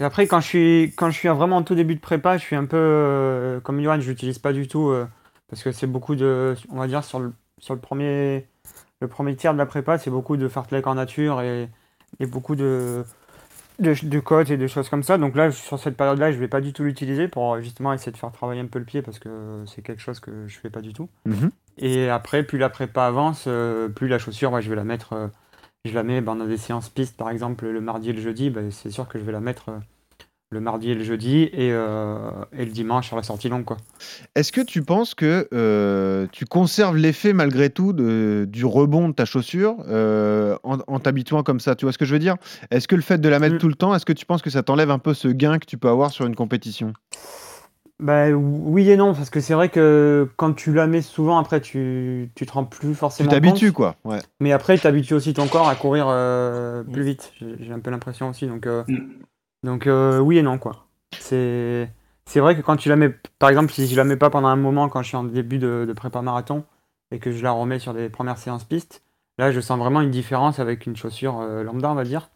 [0.00, 2.56] Après, quand je suis, quand je suis vraiment en tout début de prépa, je suis
[2.56, 5.06] un peu euh, comme Johan, je l'utilise pas du tout euh,
[5.52, 8.46] parce que c'est beaucoup de, on va dire sur le, sur le premier,
[9.02, 11.68] le premier tiers de la prépa, c'est beaucoup de fartlek en nature et,
[12.20, 13.04] et beaucoup de,
[13.78, 15.18] de, de côtes et de choses comme ça.
[15.18, 18.16] Donc là, sur cette période-là, je vais pas du tout l'utiliser pour justement essayer de
[18.16, 20.80] faire travailler un peu le pied parce que c'est quelque chose que je fais pas
[20.80, 21.10] du tout.
[21.26, 21.50] Mhm.
[21.76, 25.12] Et après, plus la prépa avance, euh, plus la chaussure, ouais, je vais la mettre.
[25.12, 25.28] euh,
[25.84, 28.48] je la mets ben, dans des séances pistes, par exemple, le mardi et le jeudi.
[28.48, 29.78] ben, c'est sûr que je vais la mettre euh,
[30.52, 32.16] le mardi et le jeudi et, euh,
[32.56, 33.64] et le dimanche sur la sortie longue.
[33.64, 33.78] Quoi.
[34.34, 39.14] Est-ce que tu penses que euh, tu conserves l'effet malgré tout de- du rebond de
[39.14, 41.74] ta chaussure euh, en, en t'habituant comme ça?
[41.74, 42.36] Tu vois ce que je veux dire?
[42.70, 43.58] Est-ce que le fait de la mettre Mm.
[43.58, 45.66] tout le temps, est-ce que tu penses que ça t'enlève un peu ce gain que
[45.66, 46.92] tu peux avoir sur une compétition?
[48.00, 51.60] Bah, oui et non, parce que c'est vrai que quand tu la mets souvent, après,
[51.60, 53.74] tu, tu te rends plus Tu forcément t'habitues, compte.
[53.76, 53.96] quoi.
[54.04, 54.18] Ouais.
[54.40, 57.32] Mais après, tu habitues aussi ton corps à courir euh, plus vite.
[57.38, 58.46] J'ai j'ai un peu l'impression aussi.
[58.48, 58.98] Donc, euh, Mm.
[59.62, 60.86] Donc euh, oui et non, quoi.
[61.18, 61.90] C'est
[62.26, 64.48] c'est vrai que quand tu la mets, par exemple, si je la mets pas pendant
[64.48, 66.64] un moment quand je suis en début de, de prépa marathon
[67.10, 69.02] et que je la remets sur des premières séances pistes,
[69.38, 72.30] là, je sens vraiment une différence avec une chaussure euh, lambda, on va dire,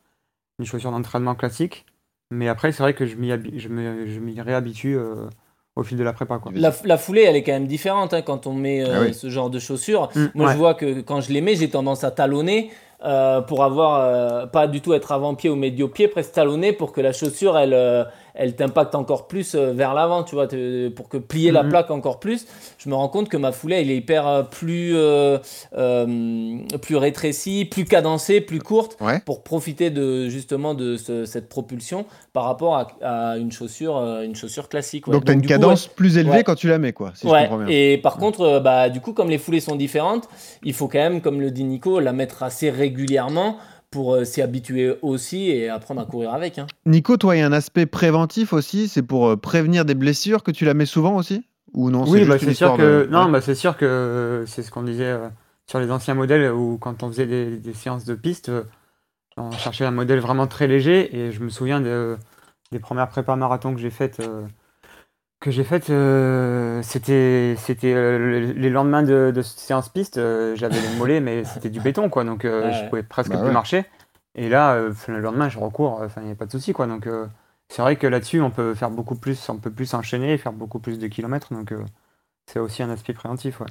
[0.58, 1.86] une chaussure d'entraînement classique.
[2.30, 5.28] Mais après, c'est vrai que je m'y je me- je m'y réhabitue euh,
[5.76, 6.50] au fil de la prépa, quoi.
[6.54, 9.14] La, la foulée, elle est quand même différente hein, quand on met euh, Ah oui.
[9.14, 10.10] ce genre de chaussures.
[10.14, 10.52] Mm, Moi, ouais.
[10.52, 12.70] je vois que quand je les mets, j'ai tendance à talonner
[13.04, 17.02] euh, pour avoir euh, pas du tout être avant-pied ou médio-pied, presque talonner pour que
[17.02, 18.04] la chaussure, elle, euh,
[18.37, 20.46] elle t'impacte encore plus euh, vers l'avant, tu vois,
[20.94, 21.70] pour que plier la Mhm.
[21.70, 22.46] plaque encore plus.
[22.79, 25.38] Je me rends compte que ma foulée, elle est hyper euh, plus, euh,
[25.77, 29.20] euh, plus rétrécie, plus cadencée, plus courte Ouais.
[29.25, 34.35] pour profiter de justement de ce- cette propulsion par rapport à, à une chaussure, une
[34.35, 35.07] chaussure classique.
[35.07, 35.12] ouais.
[35.12, 36.44] Donc, tu as une coup, cadence plus élevée ouais.
[36.44, 37.66] quand tu la mets, quoi, si je comprends bien.
[37.68, 40.29] et par contre, bah, du coup, comme les foulées sont différentes,
[40.62, 43.57] il faut quand même, comme le dit Nico, la mettre assez régulièrement
[43.96, 46.59] pour euh, s'y habituer aussi et apprendre à courir avec.
[46.59, 46.66] hein.
[46.85, 50.42] Nico, toi, il y a un aspect préventif aussi, c'est pour euh, prévenir des blessures
[50.42, 51.46] que tu la mets souvent aussi?
[51.72, 53.30] Ou non Oui, bah, une c'est sûr que Ouais.
[53.32, 55.28] bah, c'est sûr que c'est ce qu'on disait euh,
[55.66, 58.64] sur les anciens modèles où quand on faisait des, des séances de piste, euh,
[59.38, 62.18] on cherchait un modèle vraiment très léger et je me souviens de-
[62.70, 64.20] des premières prépas marathon que j'ai faites.
[64.20, 64.42] euh,
[65.46, 70.56] que j'ai faites, euh, c'était c'était euh, le- les lendemains de, de séance piste, euh,
[70.56, 72.72] j'avais les mollets mais c'était du béton quoi, donc euh, Ouais.
[72.72, 73.52] je pouvais presque Bah plus ouais.
[73.52, 73.85] marcher.
[74.35, 76.88] Et là, euh, le lendemain, je recours, enfin il n'y a pas de souci quoi,
[76.88, 77.26] donc euh,
[77.68, 80.52] c'est vrai que là-dessus, on peut faire beaucoup plus, on peut plus enchaîner et faire
[80.52, 81.78] beaucoup plus de kilomètres, donc euh,
[82.46, 83.61] c'est aussi un aspect préventif.
[83.61, 83.66] Ouais.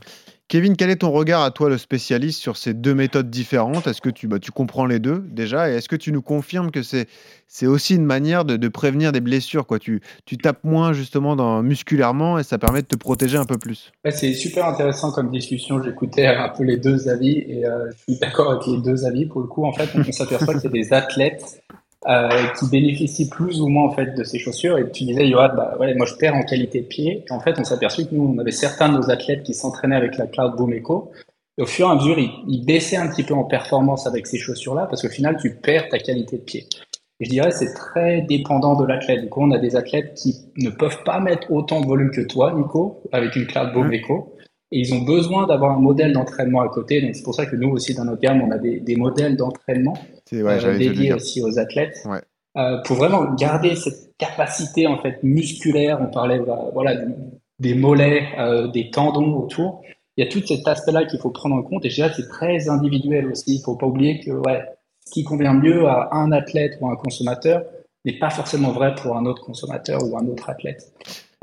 [0.47, 3.87] Kevin, quel est ton regard à toi, le spécialiste, sur ces deux méthodes différentes?
[3.87, 5.71] Est-ce que tu, bah, tu comprends les deux déjà?
[5.71, 7.07] Et est-ce que tu nous confirmes que c'est,
[7.47, 9.79] c'est aussi une manière de, de prévenir des blessures quoi?
[9.79, 13.57] Tu, tu tapes moins justement dans, musculairement et ça permet de te protéger un peu
[13.57, 15.81] plus Ouais, c'est super intéressant comme discussion.
[15.81, 19.25] J'écoutais un peu les deux avis et euh, je suis d'accord avec les deux avis.
[19.25, 21.63] Pour le coup, en fait, on s'aperçoit que c'est des athlètes
[22.07, 22.29] euh,
[22.59, 24.77] qui bénéficient plus ou moins en fait de ces chaussures.
[24.77, 27.25] Et tu disais, Yoann, bah ouais, moi je perds en qualité de pied.
[27.27, 29.53] Et en fait, on s'est aperçu que nous, on avait certains de nos athlètes qui
[29.53, 31.11] s'entraînaient avec la Cloud Boom Echo.
[31.57, 34.27] Et au fur et à mesure, ils, ils baissaient un petit peu en performance avec
[34.27, 36.67] ces chaussures-là parce qu'au final, tu perds ta qualité de pied.
[37.19, 39.21] Et je dirais c'est très dépendant de l'athlète.
[39.21, 42.21] Du coup, on a des athlètes qui ne peuvent pas mettre autant de volume que
[42.21, 44.34] toi, Nico, avec une Cloud Boom Echo.
[44.71, 47.01] Et ils ont besoin d'avoir un modèle d'entraînement à côté.
[47.01, 49.37] Donc, c'est pour ça que nous aussi, dans notre gamme, on a des, des modèles
[49.37, 49.97] d'entraînement
[50.31, 52.01] ouais, euh, dédiés aussi aux athlètes.
[52.05, 52.21] Ouais.
[52.57, 56.95] Euh, pour vraiment garder cette capacité en fait musculaire, on parlait bah, voilà
[57.59, 59.81] des mollets, euh, des tendons autour.
[60.15, 62.15] Il y a tout cet aspect-là qu'il faut prendre en compte et je dirais que
[62.15, 63.55] c'est très individuel aussi.
[63.55, 64.63] Il faut pas oublier que ouais,
[65.05, 67.63] ce qui convient mieux à un athlète ou à un consommateur
[68.05, 70.93] n'est pas forcément vrai pour un autre consommateur ou un autre athlète.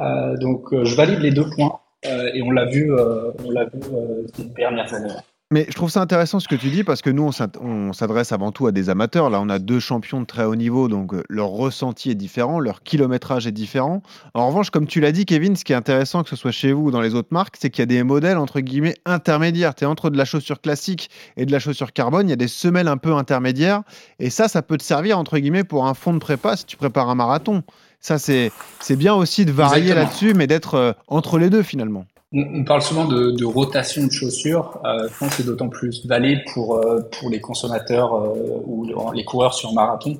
[0.00, 3.64] Euh, donc euh, je valide les deux points et on l'a vu, euh, on l'a
[3.64, 5.14] vu euh, ces dernières années.
[5.52, 8.52] Mais je trouve ça intéressant ce que tu dis parce que nous, on s'adresse avant
[8.52, 9.28] tout à des amateurs.
[9.28, 12.58] Là, on a deux champions de très haut niveau, donc euh, leur ressenti est différent,
[12.58, 14.02] leur kilométrage est différent.
[14.32, 16.72] En revanche, comme tu l'as dit, Kevin, ce qui est intéressant, que ce soit chez
[16.72, 19.74] vous ou dans les autres marques, c'est qu'il y a des modèles entre guillemets intermédiaires.
[19.74, 22.36] Tu es entre de la chaussure classique et de la chaussure carbone, il y a
[22.36, 23.82] des semelles un peu intermédiaires.
[24.20, 26.78] Et ça, ça peut te servir entre guillemets pour un fond de prépa si tu
[26.78, 27.62] prépares un marathon.
[28.02, 32.04] Ça, c'est c'est bien aussi de varier là-dessus, mais d'être euh, entre les deux finalement.
[32.34, 34.80] On, parle souvent de, de rotation de chaussures.
[34.86, 39.12] Euh, je pense que c'est d'autant plus valide pour, euh, pour les consommateurs euh, ou
[39.12, 40.18] les coureurs sur marathon.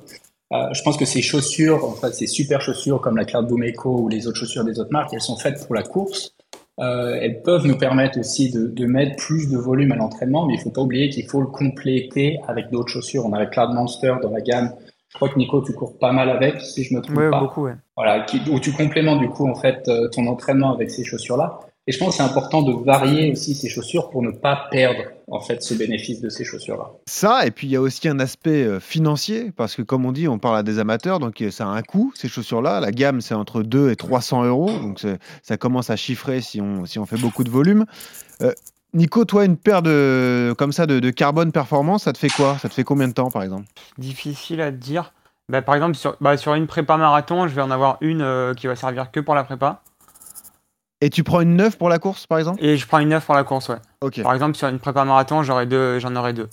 [0.51, 4.01] Je pense que ces chaussures, en fait, ces super chaussures comme la Cloud Boom Echo
[4.01, 6.35] ou les autres chaussures des autres marques, elles sont faites pour la course.
[6.77, 10.59] Elles peuvent nous permettre aussi de, de mettre plus de volume à l'entraînement, mais il
[10.59, 13.25] faut pas oublier qu'il faut le compléter avec d'autres chaussures.
[13.25, 14.73] On a la Cloud Monster dans la gamme.
[15.13, 17.39] Je crois que Nico, tu cours pas mal avec, si je me trompe Ouais, pas.
[17.39, 17.75] beaucoup, ouais.
[17.95, 21.59] Voilà, qui, où tu complémentes du coup en fait euh, ton entraînement avec ces chaussures-là.
[21.85, 25.03] Et je pense que c'est important de varier aussi ces chaussures pour ne pas perdre
[25.29, 26.91] en fait ce bénéfice de ces chaussures-là.
[27.07, 30.13] Ça, et puis il y a aussi un aspect euh, financier, parce que comme on
[30.13, 32.79] dit, on parle à des amateurs, donc euh, ça a un coût, ces chaussures-là.
[32.79, 35.05] La gamme, c'est entre 2 et 300 euros, donc
[35.43, 37.85] ça commence à chiffrer si on, si on fait beaucoup de volume.
[38.41, 38.51] Euh,
[38.93, 42.57] Nico, toi, une paire de, comme ça de, de carbone performance, ça te fait quoi?
[42.59, 43.65] Ça te fait combien de temps, par exemple?
[43.97, 45.13] Difficile à te dire.
[45.49, 48.53] Bah, par exemple, sur, bah, sur une prépa marathon, je vais en avoir une euh,
[48.53, 49.81] qui va servir que pour la prépa.
[51.01, 52.63] Et tu prends une neuve pour la course, par exemple?
[52.63, 54.21] Et je prends une neuve pour la course, ouais.
[54.21, 56.49] Par exemple, sur une prépa marathon, deux, j'en aurai deux.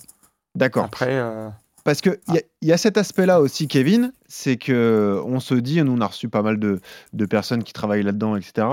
[0.55, 0.85] D'accord.
[0.85, 1.47] Après, euh,
[1.83, 5.55] Parce qu'il y, a- il y a cet aspect-là aussi, Kevin, c'est que on se
[5.55, 6.79] dit, nous on a reçu pas mal de,
[7.13, 8.67] de personnes qui travaillent là-dedans, etc.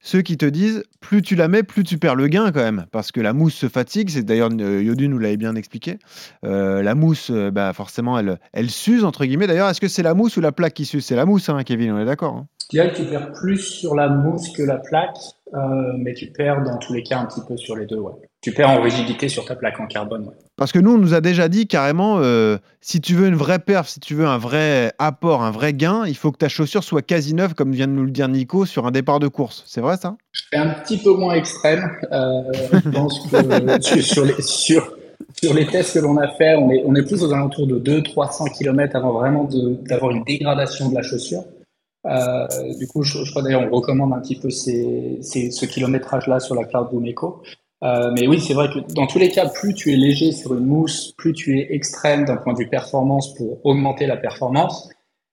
[0.00, 2.86] Ceux qui te disent, plus tu la mets, plus tu perds le gain quand même,
[2.92, 4.10] parce que la mousse se fatigue.
[4.10, 5.98] C'est d'ailleurs euh, Yodu nous l'avait bien expliqué.
[6.44, 9.46] Euh, la mousse, euh, bah, forcément, elle, elle s'use entre guillemets.
[9.48, 11.04] D'ailleurs, est-ce que c'est la mousse ou la plaque qui s'use?
[11.04, 11.92] C'est la mousse, hein, Kevin.
[11.92, 12.34] On est d'accord.
[12.36, 15.16] hein Je dirais que tu perds plus sur la mousse que la plaque,
[15.54, 15.58] euh,
[15.98, 17.98] mais tu perds dans tous les cas un petit peu sur les deux.
[17.98, 18.12] Ouais.
[18.42, 20.24] Tu perds en rigidité sur ta plaque en carbone.
[20.24, 20.34] ouais.
[20.56, 23.60] Parce que nous, on nous a déjà dit carrément, euh, si tu veux une vraie
[23.60, 26.82] perf, si tu veux un vrai apport, un vrai gain, il faut que ta chaussure
[26.82, 29.62] soit quasi neuve, comme vient de nous le dire Nico, sur un départ de course.
[29.66, 30.16] C'est vrai ça?
[30.52, 31.88] C'est un petit peu moins extrême.
[32.10, 32.42] Euh,
[32.84, 34.92] je pense que sur, sur les, sur,
[35.40, 37.78] sur les tests que l'on a fait, on est, on est plus aux alentours de
[37.78, 39.48] 200-300 km avant vraiment
[39.88, 41.44] d'avoir une dégradation de la chaussure.
[42.06, 42.46] Euh,
[42.80, 46.40] du coup, je, je crois d'ailleurs on recommande un petit peu ces, ces- ce kilométrage-là
[46.40, 47.40] sur la Cloud Boom Echo.
[47.82, 50.54] Euh, mais oui, c'est vrai que dans tous les cas, plus tu es léger sur
[50.54, 54.88] une mousse, plus tu es extrême d'un point de vue performance pour augmenter la performance.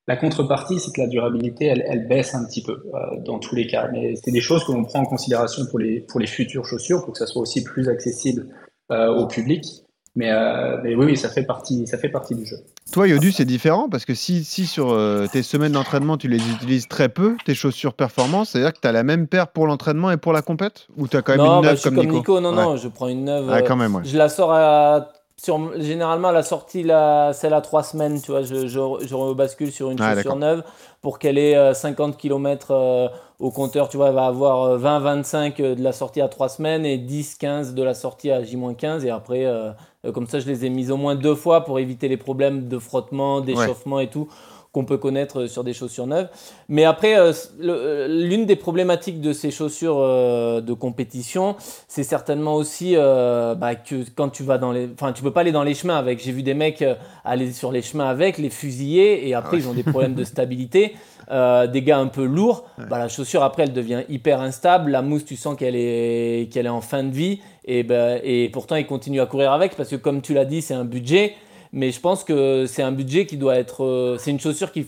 [0.07, 3.53] La contrepartie, c'est que la durabilité, elle, elle baisse un petit peu euh, dans tous
[3.53, 3.87] les cas.
[3.91, 7.03] Mais c'est des choses que l'on prend en considération pour les, pour les futures chaussures,
[7.03, 8.47] pour que ça soit aussi plus accessible
[8.91, 9.83] euh, au public.
[10.15, 12.57] Mais, euh, mais oui, oui, ça fait partie, ça fait partie du jeu.
[12.91, 16.37] Toi, Yodu, c'est différent parce que si, si sur euh, tes semaines d'entraînement, tu les
[16.49, 20.09] utilises très peu, tes chaussures performance, c'est-à-dire que tu as la même paire pour l'entraînement
[20.11, 20.87] et pour la compète?
[20.97, 22.39] Ou tu as quand même non, une bah, neuve je suis comme, comme Nico.
[22.41, 22.63] Non, Ouais.
[22.63, 23.47] non, je prends une neuve.
[23.51, 24.01] Ah, euh, quand même, ouais.
[24.03, 28.31] Je la sors à, sur, généralement à la sortie, la, celle à 3 semaines, tu
[28.31, 28.41] vois.
[28.41, 30.63] Je, je, je rebascule sur une Ah, chaussure neuve
[31.01, 34.09] pour qu'elle ait euh, 50 km au compteur, tu vois.
[34.09, 38.31] Elle va avoir 20-25 de la sortie à 3 semaines et 10-15 de la sortie
[38.31, 39.05] à J-15.
[39.05, 39.71] Et après, euh, euh,
[40.13, 42.79] comme ça, je les ai mises au moins deux fois pour éviter les problèmes de
[42.79, 44.27] frottement, d'échauffement et tout
[44.71, 46.29] qu'on peut connaître sur des chaussures neuves.
[46.67, 51.55] Mais après, euh, euh, l'une des problématiques de ces chaussures euh, de compétition,
[51.87, 54.87] c'est certainement aussi euh, bah, que quand tu vas dans les...
[54.93, 56.19] Enfin, tu peux pas aller dans les chemins avec.
[56.19, 59.67] J'ai vu des mecs euh, aller sur les chemins avec, les fusiller, et après, ils
[59.67, 60.95] ont des problèmes de stabilité.
[61.31, 65.03] Euh, des gars un peu lourds, bah, la chaussure après elle devient hyper instable, la
[65.03, 67.39] mousse tu sens qu'elle est, qu'elle est en fin de vie.
[67.65, 70.63] Et, ben et pourtant ils continuent à courir avec parce que comme tu l'as dit
[70.63, 71.35] c'est un budget.
[71.71, 74.87] Mais je pense que c'est un budget qui doit être euh, c'est une chaussure qui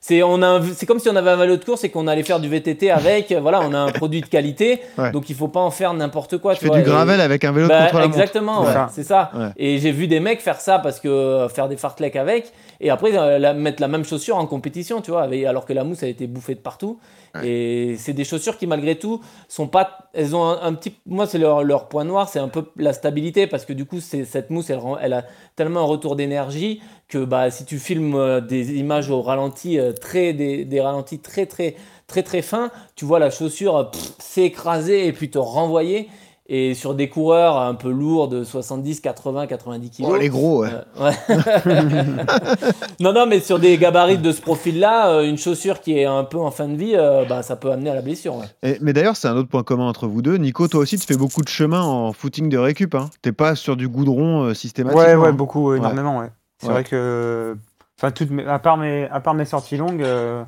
[0.00, 2.06] c'est on a un- c'est comme si on avait un vélo de course et qu'on
[2.06, 3.34] allait faire du VTT avec.
[3.42, 4.80] Voilà on a un produit de qualité.
[4.96, 5.10] Ouais.
[5.12, 7.20] donc il faut pas en faire n'importe quoi Tu tu fais vois, du et- gravel
[7.20, 8.16] avec un vélo de Bah, contre-la-montre.
[8.18, 8.68] exactement Ouais.
[8.68, 9.30] ouais, c'est ça.
[9.34, 9.48] Ouais.
[9.58, 12.52] et j'ai vu des mecs faire ça parce que euh, faire des fartleks avec
[12.84, 15.72] et après euh, la- mettre la même chaussure en compétition tu vois avec- alors que
[15.72, 16.98] la mousse a été bouffée de partout.
[17.42, 21.26] Et c'est des chaussures qui malgré tout sont pas elles ont un, un petit moi
[21.26, 24.24] c'est leur, leur point noir c'est un peu la stabilité parce que du coup c'est
[24.24, 25.24] cette mousse elle, a
[25.56, 29.92] tellement un retour d'énergie que bah si tu filmes euh, des images au ralenti euh,
[29.92, 31.74] très des, des ralentis très très
[32.06, 36.08] très très fins tu vois la chaussure s'écraser et puis te renvoyer
[36.46, 40.10] et sur des coureurs un peu lourds de 70, 80, 90 kilos.
[40.12, 40.68] Oh, les gros, ouais.
[41.00, 41.14] Euh, ouais.
[43.00, 46.24] non, non, mais sur des gabarits de ce profil-là, euh, une chaussure qui est un
[46.24, 48.36] peu en fin de vie, euh, bah, ça peut amener à la blessure.
[48.36, 48.46] ouais.
[48.62, 50.36] Et- mais d'ailleurs, c'est un autre point commun entre vous deux.
[50.36, 52.94] Nico, toi aussi, tu fais beaucoup de chemin en footing de récup.
[52.94, 53.08] Hein.
[53.22, 55.06] T'es pas sur du goudron euh, systématiquement.
[55.06, 55.32] ouais, ouais, hein.
[55.32, 55.78] beaucoup, Ouais.
[55.78, 56.28] énormément, ouais.
[56.58, 56.72] C'est Ouais.
[56.74, 57.56] vrai que,
[57.98, 60.44] enfin, toutes mes- à part mes, à part mes sorties longues, euh,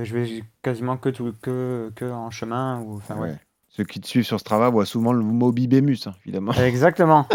[0.00, 3.34] je vais quasiment que tout, que, que en chemin ou, enfin, ouais.
[3.76, 6.52] Ceux qui te suivent sur Strava voient souvent le mot Bibémus, hein, évidemment.
[6.58, 7.26] Exactement.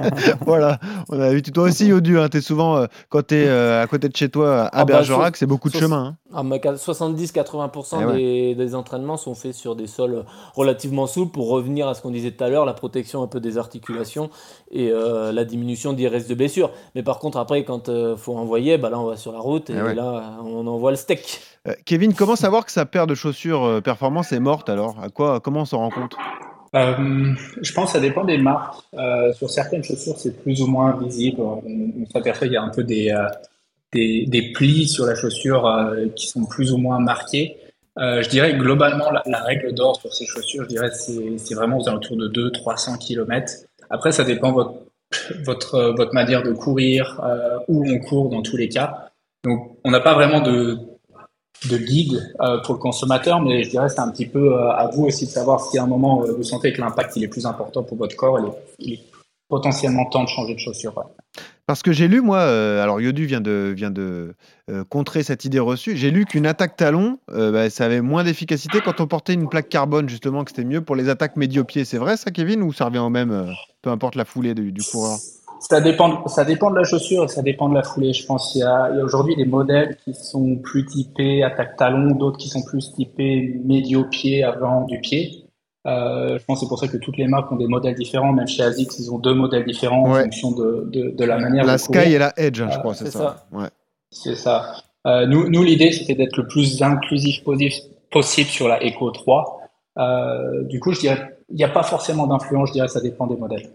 [0.46, 0.78] voilà,
[1.10, 2.18] on a vu toi aussi, Yodu.
[2.18, 4.84] Hein, tu es souvent, euh, quand tu es à côté de chez toi, à Ah
[4.86, 6.16] bah, Bergerac, c'est beaucoup de so- chemin.
[6.16, 6.16] hein.
[6.32, 8.12] Ah, 70-80% Eh ouais.
[8.16, 12.10] des, des entraînements sont faits sur des sols relativement souples pour revenir à ce qu'on
[12.10, 14.30] disait tout à l'heure, la protection un peu des articulations
[14.70, 16.70] et euh, la diminution des risques de blessures.
[16.94, 19.70] Mais par contre, après, quand il faut envoyer, bah là, on va sur la route
[19.70, 19.94] et Eh ouais.
[19.94, 21.40] là, on envoie le steak.
[21.68, 24.98] Euh, Kevin, comment savoir que sa paire de chaussures euh, performance est morte alors?
[25.02, 26.16] À quoi, Comment on s'en rend compte?
[26.74, 28.82] Euh, je pense que ça dépend des marques.
[29.34, 31.40] Sur certaines chaussures, c'est plus ou moins visible.
[31.40, 33.12] On, s'aperçoit qu'il y a un peu des,
[33.92, 35.68] des, plis sur la chaussure
[36.14, 37.56] qui sont plus ou moins marqués.
[37.96, 42.16] Je dirais globalement, la, règle d'or sur ces chaussures, je dirais, c'est vraiment aux alentours
[42.16, 43.52] de 200-300 km.
[43.90, 44.74] Après, ça dépend votre,
[45.44, 47.20] votre, votre manière de courir,
[47.66, 49.10] où on court dans tous les cas.
[49.42, 50.78] Donc, on n'a pas vraiment de,
[51.68, 54.88] de guide euh, pour le consommateur, mais je dirais c'est un petit peu euh, à
[54.88, 57.28] vous aussi de savoir si à un moment euh, vous sentez que l'impact il est
[57.28, 58.38] plus important pour votre corps,
[58.78, 59.00] il est, est
[59.48, 60.94] potentiellement temps de changer de chaussure.
[61.66, 64.34] Parce que j'ai lu, moi, alors Yodu vient de, vient de
[64.88, 69.00] contrer cette idée reçue, j'ai lu qu'une attaque talon, bah, ça avait moins d'efficacité quand
[69.00, 71.84] on portait une plaque carbone, justement, que c'était mieux pour les attaques médio-pieds.
[71.84, 74.82] C'est vrai ça, Kevin, ou ça revient au même, peu importe la foulée du, du
[74.82, 75.18] coureur?
[75.60, 78.12] Ça dépend, ça dépend de la chaussure et ça dépend de la foulée.
[78.14, 81.42] Je pense qu'il y a, il y a aujourd'hui des modèles qui sont plus typés
[81.42, 85.44] attaque talon, d'autres qui sont plus typés médio-pied avant du pied.
[85.86, 88.32] Euh, je pense que c'est pour ça que toutes les marques ont des modèles différents.
[88.32, 91.64] Même chez ASICS, ils ont deux modèles différents en fonction de, de, de la manière
[91.64, 92.02] La de courir.
[92.02, 93.46] Sky et la Edge, hein, je Euh, crois, c'est c'est ça.
[93.52, 93.68] Ouais.
[94.10, 94.74] C'est ça.
[95.06, 97.42] Euh, nous, nous l'idée, c'était d'être le plus inclusif
[98.10, 99.60] possible sur la Echo 3.
[99.98, 103.26] Euh, du coup, je dirais, il n'y a pas forcément d'influence, je dirais, ça dépend
[103.26, 103.70] des modèles.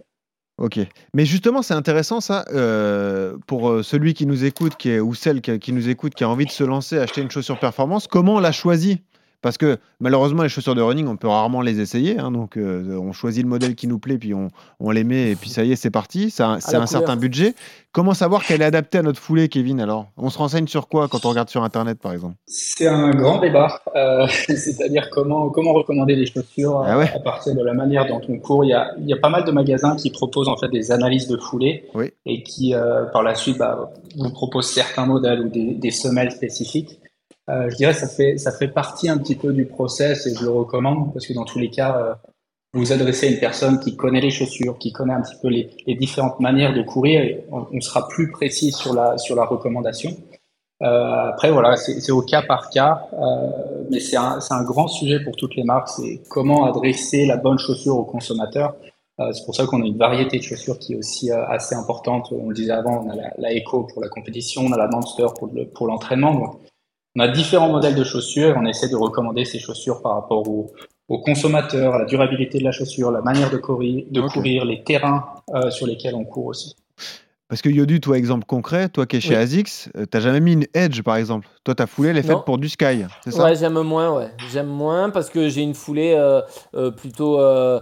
[0.57, 0.79] Ok.
[1.13, 5.59] Mais justement, c'est intéressant ça euh, pour euh, celui qui nous écoute, ou celle qui,
[5.59, 8.07] qui nous écoute, qui a envie de se lancer, acheter une chaussure performance.
[8.07, 9.03] Comment on la choisit
[9.45, 12.17] Parce que malheureusement, les chaussures de running, on peut rarement les essayer.
[12.17, 14.47] hein, donc, euh, on choisit le modèle qui nous plaît, puis on,
[14.79, 16.31] on les met, et puis ça y est, c'est parti.
[16.31, 17.17] C'est un certain couleur.
[17.17, 17.53] budget.
[17.91, 21.07] Comment savoir qu'elle est adaptée à notre foulée, Kevin Alors, on se renseigne sur quoi
[21.07, 22.33] quand on regarde sur Internet, par exemple?
[22.47, 27.11] C'est un grand débat, euh, c'est-à-dire comment, comment recommander les chaussures Ah ouais.
[27.15, 28.65] à partir de la manière dont on court.
[28.65, 30.91] Il y, a, il y a pas mal de magasins qui proposent en fait des
[30.91, 32.07] analyses de foulée Oui.
[32.25, 36.31] et qui, euh, par la suite, bah, vous proposent certains modèles ou des, des semelles
[36.31, 36.99] spécifiques.
[37.49, 40.35] Euh, je dirais que ça fait, ça fait partie un petit peu du process et
[40.35, 42.13] je le recommande parce que dans tous les cas, euh,
[42.73, 45.69] vous adressez à une personne qui connaît les chaussures, qui connaît un petit peu les,
[45.85, 50.11] les différentes manières de courir et on, sera plus précis sur la, sur la recommandation.
[50.81, 55.23] Euh, après, voilà, c'est au cas par cas, euh, mais c'est un, un grand sujet
[55.23, 55.87] pour toutes les marques.
[55.87, 58.75] C'est comment adresser la bonne chaussure au consommateur.
[59.21, 61.75] Euh, c'est pour ça qu'on a une variété de chaussures qui est aussi euh, assez
[61.75, 62.27] importante.
[62.33, 64.87] On le disait avant, on a la, la Echo pour la compétition, on a la
[64.87, 66.59] Monster pour le- pour l'entraînement.
[67.15, 70.47] On a différents modèles de chaussures et on essaie de recommander ces chaussures par rapport
[70.47, 70.71] au,
[71.07, 74.33] au consommateur, à la durabilité de la chaussure, la manière de courir, de Ok.
[74.33, 76.75] courir les terrains euh, sur lesquels on court aussi.
[77.47, 79.35] Parce que Yodu, toi, exemple concret, toi qui es chez Oui.
[79.35, 81.47] ASICS, euh, t'as jamais mis une Edge, par exemple.
[81.63, 82.41] Toi, ta foulée, elle est faite Non.
[82.41, 83.43] pour du Sky, c'est ça?
[83.43, 84.29] Ouais, j'aime moins, ouais.
[84.51, 86.41] J'aime moins parce que j'ai une foulée euh,
[86.73, 87.79] euh, plutôt euh,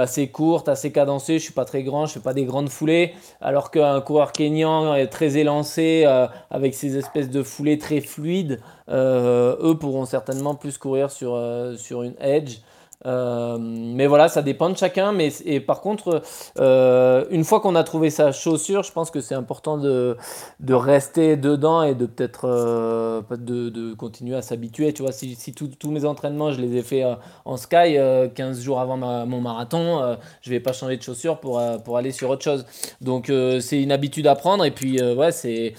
[0.00, 1.38] assez courte, assez cadencée.
[1.38, 3.12] Je suis pas très grand, je fais pas des grandes foulées.
[3.42, 6.06] Alors qu'un coureur kényan est très élancé
[6.50, 11.38] avec ces espèces de foulées très fluides, eux pourront certainement plus courir sur,
[11.76, 12.58] sur une edge.
[13.06, 15.12] Euh, mais voilà, ça dépend de chacun.
[15.12, 16.22] Mais et par contre,
[16.58, 20.16] euh, une fois qu'on a trouvé sa chaussure, je pense que c'est important de,
[20.60, 24.92] de rester dedans et de peut-être euh, de, de continuer à s'habituer.
[24.92, 27.04] Tu vois, si, si tous mes entraînements, je les ai fait
[27.44, 31.62] en sky euh, 15 jours avant mon marathon, je vais pas changer de chaussure pour,
[31.84, 32.64] pour aller sur autre chose.
[33.00, 35.74] Donc c'est une habitude à prendre et puis ouais, c'est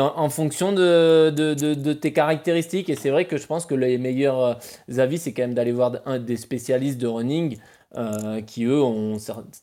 [0.00, 2.88] en, en fonction de, de, de, tes caractéristiques.
[2.88, 4.58] Et c'est vrai que je pense que les meilleurs
[4.98, 7.58] avis, c'est quand même d'aller voir un des spécialistes de running.
[7.96, 9.16] Euh, qui eux ont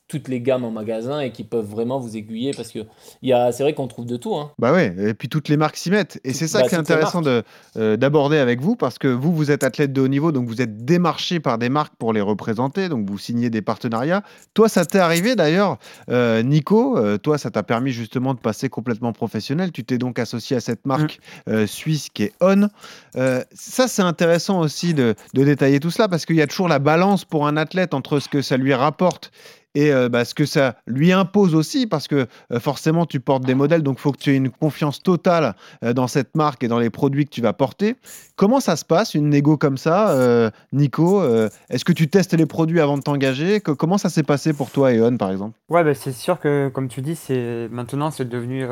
[0.07, 2.79] toutes les gammes en magasin et qui peuvent vraiment vous aiguiller parce que
[3.21, 4.35] il y a- c'est vrai qu'on trouve de tout.
[4.35, 4.51] Hein.
[4.59, 6.19] Bah ouais, et puis toutes les marques s'y mettent.
[6.23, 7.43] Et c'est ça bah, qui est intéressant de,
[7.77, 10.61] euh, d'aborder avec vous, parce que vous, vous êtes athlète de haut niveau, donc vous
[10.61, 14.23] êtes démarché par des marques pour les représenter, donc vous signez des partenariats.
[14.53, 15.77] Toi, ça t'est arrivé d'ailleurs,
[16.09, 19.71] euh, Nico, euh, toi, ça t'a permis justement de passer complètement professionnel.
[19.71, 22.67] Tu t'es donc associé à cette marque euh, suisse qui est On.
[23.15, 26.67] Euh, ça, c'est intéressant aussi de, de détailler tout cela, parce qu'il y a toujours
[26.67, 29.31] la balance pour un athlète entre ce que ça lui rapporte
[29.75, 33.43] et euh, bah, ce que ça lui impose aussi, parce que euh, forcément, tu portes
[33.43, 36.63] des modèles, donc il faut que tu aies une confiance totale euh, dans cette marque
[36.63, 37.95] et dans les produits que tu vas porter.
[38.35, 41.21] Comment ça se passe, une négo comme ça, Nico
[41.69, 43.59] Est-ce que tu testes les produits avant de t'engager?
[43.59, 45.57] Comment ça s'est passé pour toi et On, par exemple?
[45.69, 48.65] Ouais, bah, c'est sûr que, comme tu dis, c'est maintenant c'est devenu,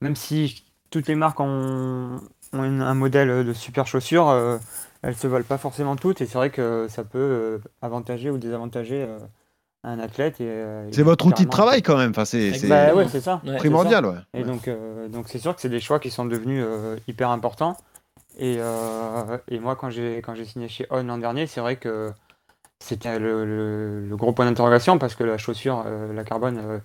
[0.00, 2.20] même si toutes les marques ont,
[2.52, 4.58] un modèle de super chaussures,
[5.02, 8.38] elles se valent pas forcément toutes et c'est vrai que ça peut euh, avantager ou
[8.38, 9.18] désavantager euh,
[9.84, 10.40] un athlète.
[10.40, 12.10] et, euh, C'est votre outil de travail quand même.
[12.10, 13.40] Enfin, c'est c'est Bah ouais, c'est ça.
[13.46, 14.04] Ouais, primordial.
[14.04, 14.14] Ouais.
[14.34, 17.30] Et donc, euh, donc c'est sûr que c'est des choix qui sont devenus euh, hyper
[17.30, 17.76] importants.
[18.38, 21.76] Et, euh, et moi, quand j'ai quand j'ai signé chez On l'an dernier, c'est vrai
[21.76, 22.12] que
[22.82, 26.78] c'était le, le- le gros point d'interrogation parce que la chaussure, euh, la carbone, euh,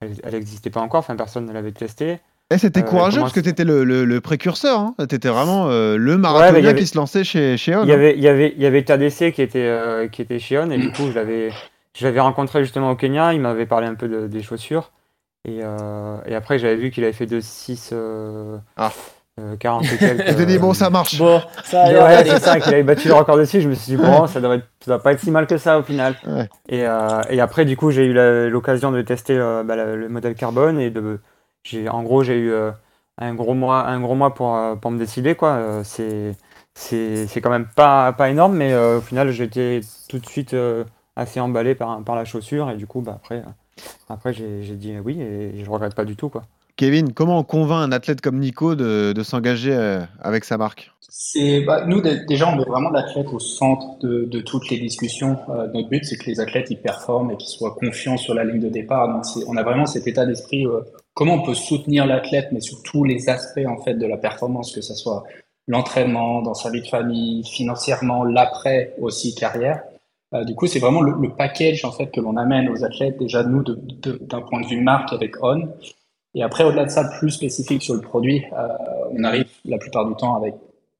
[0.00, 1.00] elle n'existait pas encore.
[1.00, 2.20] Enfin, personne ne l'avait testée.
[2.52, 4.80] Et c'était Euh, courageux parce que tu étais le, le- le précurseur.
[4.80, 4.94] Hein.
[5.08, 7.84] Tu étais vraiment euh, le marathonien Ouais, avait- qui se lançait chez, chez On.
[7.84, 7.94] Il y hein.
[7.94, 10.70] avait, il y avait, il y avait TADC qui était, euh, qui était chez On
[10.70, 11.50] et du coup, je l'avais,
[11.96, 13.32] je l'avais rencontré justement au Kenya.
[13.34, 14.90] Il m'avait parlé un peu de- des chaussures.
[15.48, 18.90] Et, euh, et après, j'avais vu qu'il avait fait 2,6 euh, Ah.
[19.40, 20.24] euh, 40 et quelques.
[20.26, 21.18] Tu t'es dit, bon, ça marche.
[21.18, 23.60] Bon, ça a Ouais, c'est ça, qu'il avait battu le record dessus.
[23.62, 25.56] Je me suis dit, bon, ça doit, être- ça doit pas être si mal que
[25.56, 26.14] ça au final.
[26.26, 26.48] Ouais.
[26.68, 28.12] Et, euh, et après, du coup, j'ai eu
[28.50, 31.20] l'occasion de tester euh, bah, la- le modèle carbone et de,
[31.64, 32.70] j'ai, en gros, j'ai eu euh,
[33.18, 35.50] un gros mois, un gros mois pour, euh, pour me décider, quoi.
[35.54, 36.36] Euh, c'est,
[36.74, 40.54] c'est, c'est quand même pas, pas énorme, mais euh, au final, j'étais tout de suite
[40.54, 40.84] euh,
[41.16, 43.50] assez emballé par, par la chaussure et du coup, bah, après, euh,
[44.08, 46.42] après j'ai, j'ai dit oui et je regrette pas du tout, quoi.
[46.76, 49.74] Kevin, comment on convainc un athlète comme Nico de, de s'engager
[50.22, 50.90] avec sa marque?
[51.12, 54.78] C'est, bah, nous, dé- déjà, on met vraiment l'athlète au centre de, de toutes les
[54.78, 55.36] discussions.
[55.50, 58.44] Euh, notre but, c'est que les athlètes, ils performent et qu'ils soient confiants sur la
[58.44, 59.12] ligne de départ.
[59.12, 60.80] Donc, c'est- on a vraiment cet état d'esprit, euh,
[61.14, 64.72] comment on peut soutenir l'athlète, mais sur tous les aspects, en fait, de la performance,
[64.72, 65.24] que ce soit
[65.66, 69.82] l'entraînement, dans sa vie de famille, financièrement, l'après aussi, carrière.
[70.34, 73.42] Euh, du coup, c'est vraiment le, package, en fait, que l'on amène aux athlètes, déjà,
[73.42, 75.68] nous, d'un point de vue marque avec On.
[76.34, 78.68] Et après, au-delà de ça, plus spécifique sur le produit, euh,
[79.12, 80.54] on arrive la plupart du temps avec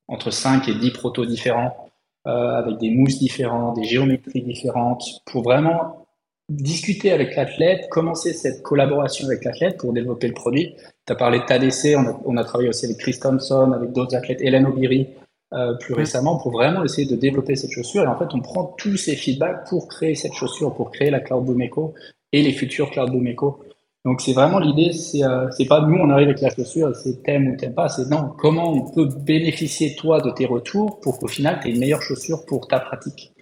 [0.09, 1.89] entre 5 et 10 protos différents,
[2.27, 6.07] euh, avec des mousses différents, des géométries différentes, pour vraiment
[6.51, 10.75] discuter avec l'athlète, commencer cette collaboration avec l'athlète pour développer le produit.
[11.07, 13.93] Tu as parlé de TADC, on a, on a travaillé aussi avec Chris Thompson, avec
[13.93, 15.09] d'autres athlètes, Hélène Obiri,
[15.55, 18.03] euh, plus récemment, pour vraiment essayer de développer cette chaussure.
[18.03, 21.21] Et en fait, on prend tous ces feedbacks pour créer cette chaussure, pour créer la
[21.21, 21.95] Cloud Boom Echo
[22.33, 23.61] et les futurs Cloud Boom Echo.
[24.05, 27.49] Donc c'est vraiment l'idée, c'est euh, pas nous on arrive avec la chaussure, c'est t'aimes
[27.49, 31.29] ou t'aimes pas, c'est non, comment on peut bénéficier toi de tes retours pour qu'au
[31.29, 33.35] final tu aies une meilleure chaussure pour ta pratique?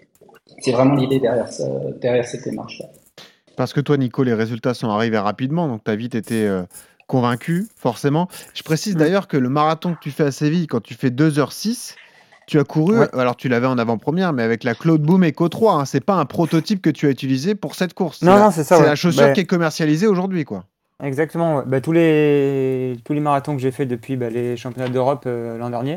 [0.58, 1.48] C'est vraiment l'idée derrière,
[2.00, 2.86] derrière cette démarche-là.
[3.58, 6.62] Parce que toi, Nico, les résultats sont arrivés rapidement, donc tu as vite été euh,
[7.08, 8.28] convaincu, forcément.
[8.54, 11.96] Je précise d'ailleurs que le marathon que tu fais à Séville, quand tu fais 2h06,
[12.46, 13.08] tu as couru, Ouais.
[13.14, 15.72] alors tu l'avais en avant-première, mais avec la Claude Boom Echo 3.
[15.74, 18.22] Hein, c'est pas un prototype que tu as utilisé pour cette course.
[18.22, 18.88] Non, non, c'est ça, C'est ouais.
[18.88, 20.64] la chaussure Bah- qui est commercialisée aujourd'hui, quoi.
[21.02, 21.56] Exactement.
[21.58, 21.62] ouais.
[21.66, 25.58] Bah, tous, les, tous les marathons que j'ai fait depuis bah, les championnats d'Europe euh,
[25.58, 25.96] l'an dernier,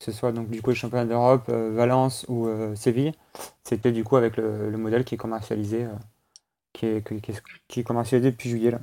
[0.00, 3.12] que ce soit donc du coup les championnats d'Europe, euh, Valence ou euh, Séville,
[3.62, 5.84] c'était du coup avec le, le modèle qui est commercialisé,
[6.72, 8.70] qui, est, qui, qui est- qui est commercialisé depuis juillet.
[8.70, 8.80] Là.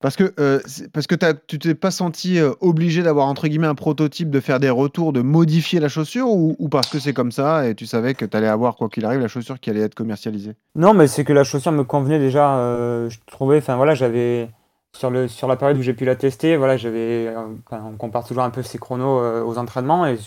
[0.00, 0.60] Parce que, euh,
[0.92, 1.14] parce que
[1.46, 5.12] tu t'es pas senti euh, obligé d'avoir entre guillemets un prototype, de faire des retours,
[5.14, 8.26] de modifier la chaussure, ou, ou parce que c'est comme ça et tu savais que
[8.26, 10.54] tu allais avoir, quoi qu'il arrive, la chaussure qui allait être commercialisée?
[10.74, 12.58] Non, mais c'est que la chaussure me convenait déjà.
[12.58, 14.50] euh, je trouvais, enfin voilà, j'avais
[14.94, 18.24] sur le sur la période où j'ai pu la tester, voilà, j'avais, euh, on compare
[18.26, 20.18] toujours un peu ses chronos aux entraînements et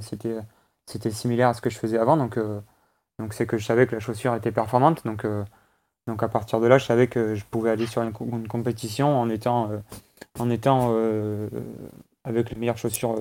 [0.00, 0.36] c'était
[0.86, 2.38] c'était similaire à ce que je faisais avant, donc
[3.18, 5.24] donc c'est que je savais que la chaussure était performante, donc
[6.08, 8.48] donc à partir de là, je savais que je pouvais aller sur une, co- une
[8.48, 9.76] compétition en étant euh,
[10.40, 11.48] en étant euh,
[12.24, 13.12] avec les meilleures chaussures.
[13.12, 13.18] euh,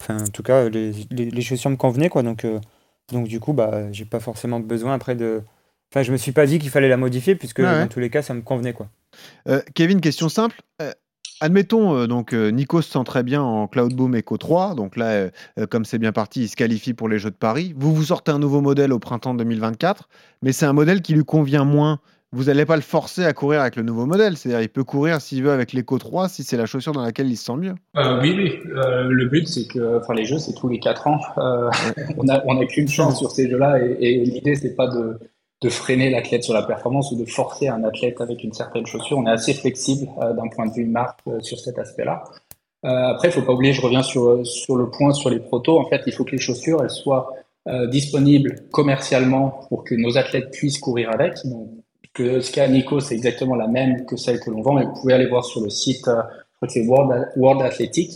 [0.00, 2.22] Enfin, en tout cas, les, les, les chaussures me convenaient, quoi.
[2.22, 2.44] Donc,
[3.12, 5.40] donc du coup, bah, j'ai pas forcément besoin après de.
[5.92, 7.80] Enfin, je me suis pas dit qu'il fallait la modifier puisque ouais.
[7.80, 8.88] dans tous les cas, ça me convenait, quoi.
[9.74, 10.60] Kevin, question simple.
[11.40, 14.74] Admettons, euh, donc euh, Nico se sent très bien en Cloud Boom Echo 3.
[14.74, 15.30] Donc là, euh,
[15.68, 17.74] comme c'est bien parti, il se qualifie pour les Jeux de Paris.
[17.76, 20.08] Vous vous sortez un nouveau modèle au printemps 2024,
[20.42, 21.98] mais c'est un modèle qui lui convient moins.
[22.34, 24.36] Vous n'allez pas le forcer à courir avec le nouveau modèle.
[24.36, 27.28] C'est-à-dire, il peut courir s'il veut avec l'Echo 3 si c'est la chaussure dans laquelle
[27.30, 27.74] il se sent mieux.
[27.96, 28.58] Euh, oui, oui.
[28.76, 31.20] Euh, le but, c'est que, enfin, les jeux, c'est tous les quatre ans.
[31.38, 31.70] Euh,
[32.18, 35.18] on a, on a qu'une chance sur ces jeux-là, et, et l'idée, c'est pas de,
[35.62, 39.18] de freiner l'athlète sur la performance ou de forcer un athlète avec une certaine chaussure.
[39.18, 42.24] On est assez flexible d'un point de vue marque sur cet aspect-là.
[42.82, 45.78] Après, il faut pas oublier, je reviens sur, sur le point sur les protos.
[45.78, 47.32] En fait, il faut que les chaussures, elles soient
[47.66, 51.32] euh, disponibles commercialement pour que nos athlètes puissent courir avec.
[51.46, 51.70] Donc,
[52.14, 54.94] que ce qu'a Nico, c'est exactement la même que celle que l'on vend, mais vous
[54.94, 58.10] pouvez aller voir sur le site, euh, je crois que c'est World, World Athletic.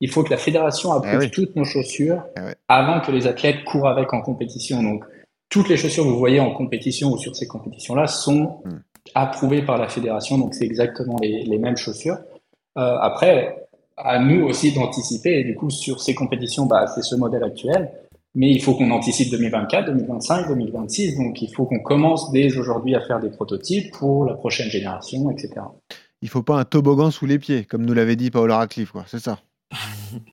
[0.00, 1.30] Il faut que la fédération approuve Eh oui.
[1.30, 4.82] toutes nos chaussures Eh avant que les athlètes courent avec en compétition.
[4.82, 5.04] Donc,
[5.48, 8.78] toutes les chaussures que vous voyez en compétition ou sur ces compétitions-là sont Hmm.
[9.14, 12.16] approuvées par la fédération, donc c'est exactement les, les mêmes chaussures.
[12.76, 17.14] Euh, après, à nous aussi d'anticiper, et du coup, sur ces compétitions, bah, c'est ce
[17.14, 17.90] modèle actuel.
[18.34, 21.16] Mais il faut qu'on anticipe 2024, 2025, 2026.
[21.16, 25.30] Donc, il faut qu'on commence dès aujourd'hui à faire des prototypes pour la prochaine génération,
[25.30, 25.52] etc.
[26.20, 29.04] Il faut pas un toboggan sous les pieds, comme nous l'avait dit Paola Radcliffe, quoi.
[29.06, 29.38] C'est ça.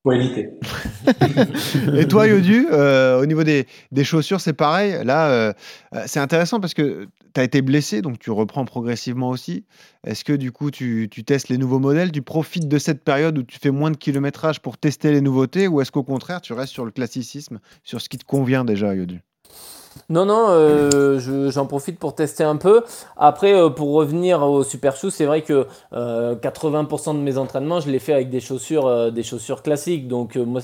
[0.04, 0.50] Faut éviter.
[1.96, 3.66] Et toi, Yodu, euh, au niveau des,
[4.04, 4.98] chaussures, c'est pareil.
[5.04, 5.54] Là, euh,
[5.96, 9.66] euh, c'est intéressant parce que tu as été blessé, donc tu reprends progressivement aussi.
[10.06, 12.12] Est-ce que du coup, tu, tu testes les nouveaux modèles?
[12.12, 15.68] Tu profites de cette période où tu fais moins de kilométrage pour tester les nouveautés
[15.68, 18.94] Ou est-ce qu'au contraire, tu restes sur le classicisme, sur ce qui te convient déjà,
[18.94, 19.22] Yodu?
[20.10, 20.48] Non, non,
[21.20, 22.84] je- j'en profite pour tester un peu.
[23.18, 27.90] Après, pour revenir au Super Shoes, c'est vrai que euh, 80% de mes entraînements, je
[27.90, 30.08] les fais avec des chaussures, des chaussures classiques.
[30.08, 30.62] Donc, moi,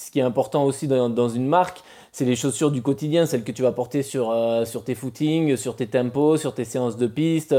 [0.00, 3.52] ce qui, est important aussi dans, une marque, c'est les chaussures du quotidien, celles que
[3.52, 7.06] tu vas porter sur, euh, sur tes footings, sur tes tempos, sur tes séances de
[7.06, 7.54] piste,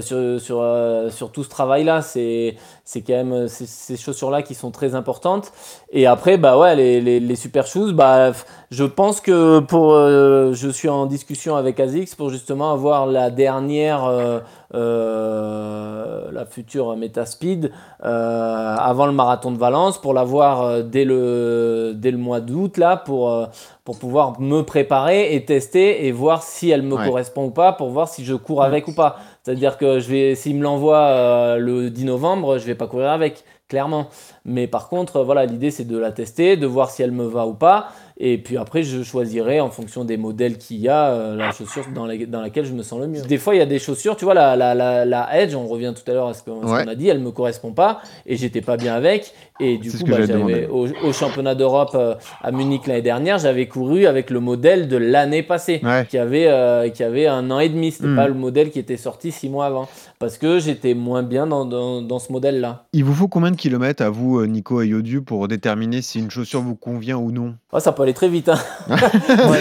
[0.00, 2.02] sur, sur, euh, sur tout ce travail-là.
[2.02, 5.52] C'est c'est quand même euh, ces, chaussures-là qui sont très importantes.
[5.92, 8.32] Et après, bah ouais, les, les, les super shoes, bah,
[8.70, 13.30] je pense que pour, euh, je suis en discussion avec ASICS pour justement avoir la
[13.30, 14.40] dernière, euh,
[14.74, 17.70] euh, la future Metaspeed
[18.04, 22.78] euh, avant le marathon de Valence pour l'avoir euh, dès le, dès le mois d'août
[22.78, 23.46] là pour, euh,
[23.84, 27.06] pour pouvoir me préparer et tester et voir si elle me Ouais.
[27.06, 29.16] correspond ou pas pour voir si je cours avec ou pas.
[29.42, 33.10] C'est-à-dire que je vais, s'il me l'envoie euh, le 10 novembre, je vais pas courir
[33.10, 34.08] avec, clairement.
[34.44, 37.24] Mais par contre, euh, voilà, l'idée c'est de la tester, de voir si elle me
[37.24, 37.88] va ou pas.
[38.18, 41.84] Et puis après, je choisirai en fonction des modèles qu'il y a, euh, la chaussure
[41.94, 43.22] dans, la- dans laquelle je me sens le mieux.
[43.22, 45.66] Des fois, il y a des chaussures, tu vois, la, la, la, la Edge, on
[45.66, 46.88] revient tout à l'heure à ce qu'on Ouais.
[46.88, 49.32] a dit, elle me correspond pas et j'étais pas bien avec.
[49.60, 53.66] Et du coup, bah, j'avais- au, au championnat d'Europe euh, à Munich l'année dernière, j'avais
[53.66, 56.06] couru avec le modèle de l'année passée, Ouais.
[56.08, 57.92] qui, avait, euh, qui avait un an et demi.
[57.92, 58.16] C'était Hmm.
[58.16, 59.88] pas le modèle qui était sorti six mois avant,
[60.18, 62.84] parce que j'étais moins bien dans, dans, dans ce modèle-là.
[62.92, 66.30] Il vous faut combien de kilomètres à vous, Nico et Yodu, pour déterminer si une
[66.30, 67.54] chaussure vous convient ou non?
[67.72, 68.48] Oh, ça peut aller très vite.
[68.48, 68.58] Hein.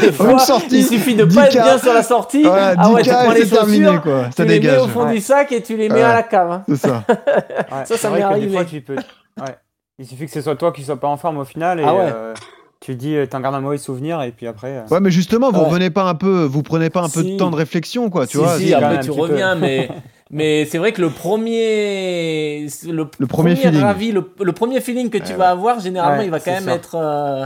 [0.02, 1.46] Des Une fois, sortie, il suffit de pas 10K.
[1.48, 2.44] être bien sur la sortie.
[2.44, 4.24] Voilà, ah ouais, 10K, tu prends les terminé, chaussures, quoi.
[4.36, 5.14] Ça tu les mets au fond Ouais.
[5.14, 6.02] du sac et tu les mets Ouais.
[6.02, 6.52] à la cave.
[6.52, 6.64] hein.
[6.68, 7.04] C'est ça.
[7.10, 7.16] Ouais,
[7.70, 8.46] Ça, c'est ça vrai m'est que arrivé.
[8.48, 8.96] Des fois, tu peux...
[8.96, 9.56] ouais.
[10.00, 11.94] Il suffit que ce soit toi qui sois pas en forme au final et Ah
[11.94, 12.12] ouais.
[12.14, 12.34] euh,
[12.80, 14.70] tu dis, euh, t'en gardes un mauvais souvenir et puis après.
[14.70, 15.66] euh, Ouais, mais justement, vous Ouais.
[15.68, 18.38] revenez pas un peu, vous prenez pas un peu de temps de réflexion, quoi, tu
[18.38, 19.22] si, vois si, après tu peu.
[19.22, 19.90] reviens, mais,
[20.32, 23.84] mais c'est vrai que le premier, le, Le premier feeling.
[23.84, 26.52] avis, le, le premier feeling que tu Ouais, vas avoir, généralement, Ouais, il va quand
[26.52, 26.74] même ça.
[26.74, 27.46] être euh,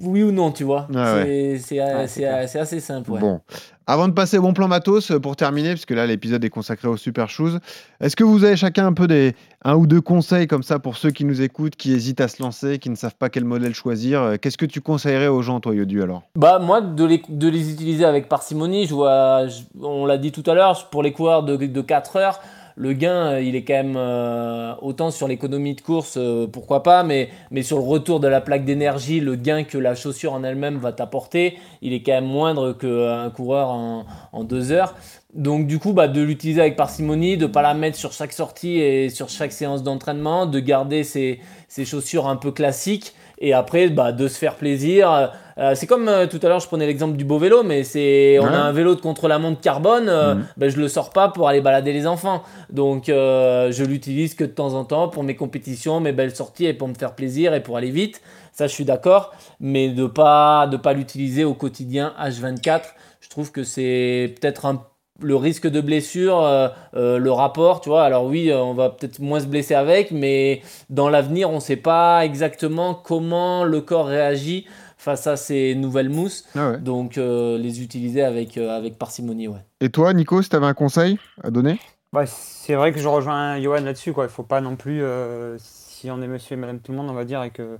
[0.00, 0.86] oui ou non, tu vois.
[0.92, 1.58] Ouais, ouais.
[1.58, 3.10] c'est c'est, euh, Ouais, euh, c'est assez simple.
[3.12, 3.20] ouais.
[3.20, 3.40] Bon.
[3.86, 6.48] Avant de passer au bon plan matos, euh, pour terminer, parce que là, l'épisode est
[6.50, 7.58] consacré aux super shoes,
[8.00, 10.96] est-ce que vous avez chacun un peu des un ou deux conseils comme ça pour
[10.96, 13.74] ceux qui nous écoutent, qui hésitent à se lancer, qui ne savent pas quel modèle
[13.74, 16.22] choisir Qu'est-ce que tu conseillerais aux gens, toi, Yodu, alors?
[16.36, 20.32] Bah moi de les, de les utiliser avec parcimonie, je vois, je- on l'a dit
[20.32, 22.40] tout à l'heure, pour les coureurs de, de 4 heures,
[22.76, 26.82] le gain euh, il est quand même euh, autant sur l'économie de course, euh, pourquoi
[26.82, 27.28] pas, mais,
[27.62, 30.92] sur le retour de la plaque d'énergie, le gain que la chaussure en elle-même va
[30.92, 34.94] t'apporter, il est quand même moindre qu'un coureur en, 2 heures.
[35.34, 38.78] Donc du coup, bah, de l'utiliser avec parcimonie, de pas la mettre sur chaque sortie
[38.78, 43.88] et sur chaque séance d'entraînement, de garder ses, ses chaussures un peu classiques et après
[43.88, 45.32] bah, de se faire plaisir.
[45.56, 48.38] Euh, c'est comme euh, tout à l'heure, je prenais l'exemple du beau vélo, mais c'est
[48.40, 48.50] on Ouais.
[48.54, 50.44] a un vélo de contre-la-montre carbone, euh, Mhm.
[50.56, 52.42] ben, je le sors pas pour aller balader les enfants.
[52.70, 56.66] Donc euh, je l'utilise que de temps en temps pour mes compétitions, mes belles sorties
[56.66, 58.20] et pour me faire plaisir et pour aller vite.
[58.52, 63.52] Ça, je suis d'accord, mais de pas de pas l'utiliser au quotidien H24, je trouve
[63.52, 64.82] que c'est peut-être un
[65.22, 68.02] le risque de blessure, euh, euh, le rapport, tu vois.
[68.02, 71.60] Alors oui, euh, on va peut-être moins se blesser avec, mais dans l'avenir, on ne
[71.60, 74.66] sait pas exactement comment le corps réagit
[74.96, 76.44] face à ces nouvelles mousses.
[76.54, 76.78] Ah ouais.
[76.80, 79.64] Donc euh, les utiliser avec, euh, avec parcimonie, ouais.
[79.80, 81.78] Et toi, Nico, si tu avais un conseil à donner?
[82.12, 84.24] Ouais, c'est vrai que je rejoins Johan là-dessus, quoi.
[84.24, 87.10] Il faut pas non plus, euh, si on est monsieur et madame tout le monde,
[87.10, 87.78] on va dire, et que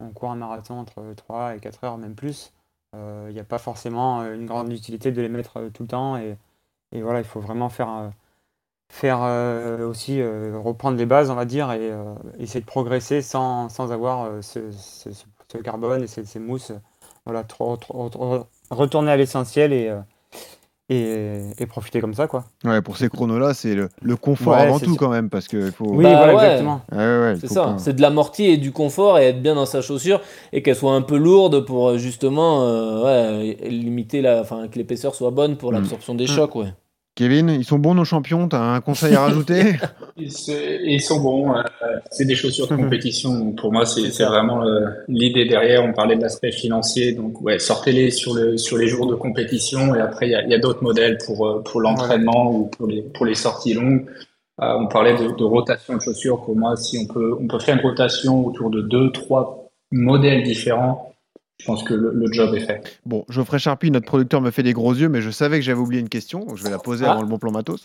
[0.00, 2.52] on court un marathon entre 3 et 4 heures, même plus,
[2.96, 6.16] euh, il n'y a pas forcément une grande utilité de les mettre tout le temps.
[6.18, 6.36] Et,
[6.92, 8.08] et voilà, il faut vraiment faire, euh,
[8.90, 13.22] faire euh, aussi euh, reprendre les bases, on va dire, et euh, essayer de progresser
[13.22, 16.72] sans, sans avoir euh, ce, ce- ce- ce carbone et ces, ces mousses.
[17.24, 20.00] Voilà, trop, trop- trop- retourner à l'essentiel et, euh,
[20.88, 22.44] et, et profiter comme ça, quoi.
[22.64, 24.96] Ouais, pour ces chronos-là, c'est le, le confort Ouais, avant tout, sûr.
[24.98, 25.86] quand même, parce que faut.
[25.94, 26.42] Oui, Bah voilà, ouais.
[26.44, 26.80] exactement.
[26.92, 29.42] Ouais, ouais, ouais, il C'est ça, pas- c'est de l'amorti et du confort et être
[29.42, 30.20] bien dans sa chaussure
[30.52, 34.78] et qu'elle soit un peu lourde pour euh, justement euh, ouais, limiter la, enfin que
[34.78, 35.74] l'épaisseur soit bonne pour Mm.
[35.74, 36.72] l'absorption des chocs, ouais.
[37.18, 38.46] Kevin, ils sont bons nos champions?
[38.46, 39.74] T'as un conseil à rajouter?
[40.16, 41.52] Ils, sont bons.
[41.52, 41.62] euh,
[42.12, 43.36] c'est des chaussures de compétition.
[43.36, 45.84] Donc pour moi, c'est vraiment euh, l'idée derrière.
[45.84, 47.14] On parlait de l'aspect financier.
[47.14, 49.96] Donc ouais, sortez-les sur, le, sur les jours de compétition.
[49.96, 53.26] Et après, il y a, d'autres modèles pour, euh, pour l'entraînement ou pour les, pour
[53.26, 54.06] les sorties longues.
[54.62, 56.44] Euh, on parlait de, de rotation de chaussures.
[56.44, 60.44] Pour moi, si on peut, on peut faire une rotation autour de deux, trois modèles
[60.44, 61.14] différents,
[61.60, 63.00] je pense que le, le job est fait.
[63.04, 65.80] Bon, Geoffrey Charpie, notre producteur, me fait des gros yeux, mais je savais que j'avais
[65.80, 67.12] oublié une question, donc je vais la poser Ah.
[67.12, 67.82] avant le bon plan matos.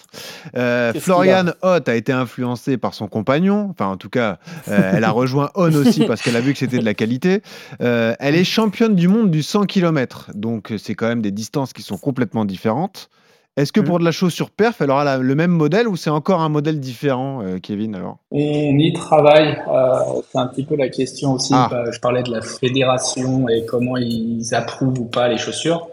[0.55, 5.03] Euh, Florian Hoth a été influencée par son compagnon, enfin en tout cas, euh, elle
[5.03, 7.41] a rejoint On aussi parce qu'elle a vu que c'était de la qualité.
[7.81, 11.73] Euh, elle est championne du monde du 100 km, donc c'est quand même des distances
[11.73, 13.09] qui sont complètement différentes.
[13.55, 13.83] Est-ce que Mm.
[13.85, 16.49] pour de la chaussure perf, elle aura la- le même modèle ou c'est encore un
[16.49, 18.17] modèle différent, euh, Kevin alors?
[18.31, 18.39] On
[18.79, 19.57] y travaille.
[19.71, 21.53] euh, c'est un petit peu la question aussi.
[21.55, 21.67] Ah.
[21.69, 25.87] bah, je parlais de la fédération et comment ils approuvent ou pas les chaussures.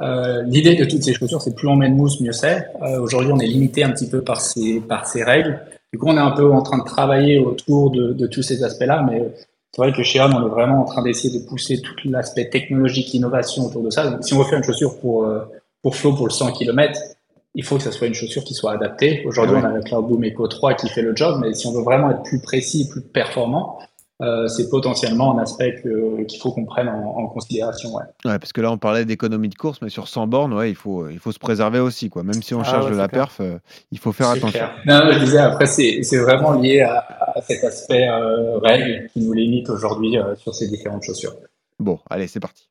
[0.00, 2.66] Euh, L'idée de toutes ces chaussures, c'est plus on met de mousse, mieux c'est.
[2.98, 5.60] Aujourd'hui, on est limité un petit peu par ces, par ces règles.
[5.92, 8.64] Du coup, on est un peu en train de travailler autour de, de tous ces
[8.64, 9.28] aspects-là, mais
[9.70, 12.48] c'est vrai que chez On, on est vraiment en train d'essayer de pousser tout l'aspect
[12.48, 14.08] technologique, innovation autour de ça.
[14.10, 15.26] Donc, si on veut faire une chaussure pour,
[15.82, 16.98] pour Flo pour le 100 km,
[17.54, 19.24] il faut que ça soit une chaussure qui soit adaptée.
[19.26, 19.62] Aujourd'hui, Ouais.
[19.62, 21.82] on a le Cloud Boom Echo 3 qui fait le job, mais si on veut
[21.82, 23.78] vraiment être plus précis, plus performant,
[24.22, 25.82] euh, c'est potentiellement un aspect
[26.28, 27.92] qu'il faut qu'on prenne en, en considération.
[27.94, 28.04] Ouais.
[28.24, 30.76] Ouais, parce que là, on parlait d'économie de course, mais sur 100 bornes, ouais, il
[30.76, 32.08] faut, il faut se préserver aussi.
[32.08, 32.22] Quoi.
[32.22, 33.24] Même si on Ah cherche ouais, de la clair.
[33.26, 33.58] perf, euh,
[33.90, 34.50] il faut faire attention.
[34.50, 34.76] clair.
[34.86, 36.98] Non, je disais, après, c'est c'est vraiment lié à,
[37.34, 41.34] à cet aspect euh, règle qui nous limite aujourd'hui euh, sur ces différentes chaussures.
[41.80, 42.68] Bon, allez, c'est parti.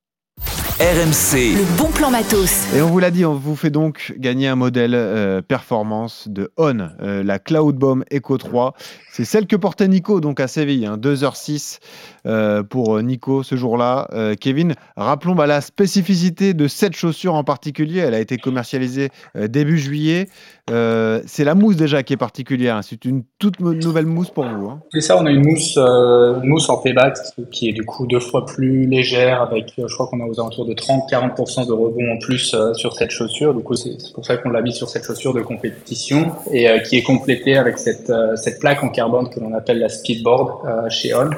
[0.61, 1.55] RMC.
[1.55, 2.67] Le bon plan matos.
[2.75, 6.51] Et on vous l'a dit, on vous fait donc gagner un modèle euh, performance de
[6.57, 8.73] On, euh, la Cloud Bomb Echo 3.
[9.11, 11.79] C'est celle que portait Nico donc à Séville, hein, 2h06
[12.25, 14.07] euh, pour Nico ce jour-là.
[14.13, 17.99] Euh, Kevin, rappelons bah, la spécificité de cette chaussure en particulier.
[17.99, 20.29] Elle a été commercialisée euh, début juillet.
[20.69, 22.77] Euh, c'est la mousse déjà qui est particulière.
[22.77, 22.81] hein.
[22.83, 24.69] C'est une toute nouvelle mousse pour vous.
[24.69, 24.79] hein.
[24.93, 27.17] C'est ça, on a une mousse, euh, mousse en payback
[27.51, 30.65] qui est du coup deux fois plus légère avec, je crois qu'on a aux alentours
[30.65, 33.53] de 30-40% de rebond en plus euh, sur cette chaussure.
[33.53, 36.79] Du coup, c'est pour ça qu'on l'a mis sur cette chaussure de compétition et euh,
[36.79, 40.89] qui est complétée avec cette, euh, cette plaque en carbone que l'on appelle la Speedboard
[40.89, 41.29] chez On,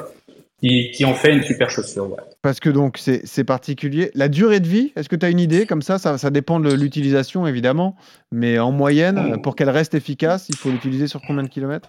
[0.60, 2.10] qui, qui en fait une super chaussure.
[2.10, 2.18] Ouais.
[2.42, 4.10] Parce que donc c'est particulier.
[4.14, 6.60] La durée de vie, est-ce que tu as une idée comme ça, ça Ça dépend
[6.60, 7.96] de l'utilisation évidemment,
[8.32, 11.88] mais en moyenne, pour qu'elle reste efficace, il faut l'utiliser sur combien de kilomètres?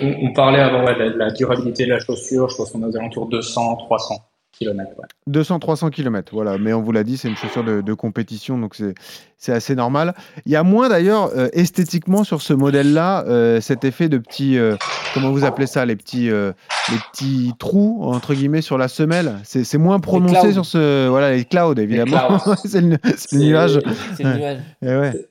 [0.00, 2.86] On, on parlait avant ouais, de, la, durabilité de la chaussure, je pense qu'on est
[2.86, 4.18] aux alentours de 200-300
[4.58, 4.90] km.
[4.98, 5.32] Ouais.
[5.32, 6.58] 200-300 km, voilà.
[6.58, 8.76] Mais on vous l'a dit, c'est une chaussure de, de compétition, donc
[9.36, 10.14] c'est assez normal.
[10.46, 14.58] Il y a moins d'ailleurs euh, esthétiquement sur ce modèle-là euh, cet effet de petits,
[14.58, 14.76] euh,
[15.12, 19.36] comment vous appelez ça, les petits, les petits trous entre guillemets sur la semelle?
[19.44, 22.38] C'est moins prononcé sur ce, voilà, les clouds évidemment.
[22.64, 22.98] c'est le,
[23.32, 23.80] le nuage.
[24.16, 24.58] C'est le nuage.
[24.82, 25.26] Ouais.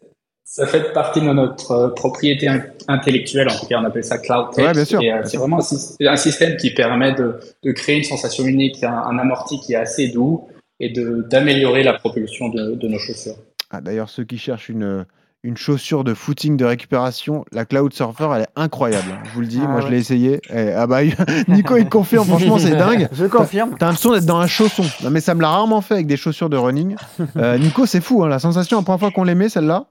[0.56, 4.20] Ça fait partie de notre euh, propriété in- intellectuelle, en tout cas on appelle ça
[4.20, 4.68] cloud text.
[4.68, 7.72] Ouais, bien sûr, Et euh, c'est vraiment un, syst- un système qui permet de, de
[7.72, 10.48] créer une sensation unique, un, un amorti qui est assez doux
[10.80, 13.34] et de- d'améliorer la propulsion de, de nos chaussures.
[13.72, 15.08] Ah, D'ailleurs, ceux qui cherchent une,
[15.42, 19.08] une chaussure de footing de récupération, la Cloud Surfer, elle est incroyable.
[19.12, 19.24] hein.
[19.24, 20.40] Je vous le dis, Ah moi je l'ai essayé.
[20.54, 21.00] Eh, ah bah,
[21.48, 23.10] Nico, il confirme, franchement, c'est dingue.
[23.12, 23.76] Je confirme.
[23.80, 24.84] T'as l'impression d'être dans un chausson.
[25.04, 26.96] Non, mais ça me l'a rarement fait avec des chaussures de running.
[27.38, 29.86] Euh, Nico, c'est fou, hein, la sensation, la première fois qu'on les met, celle-là,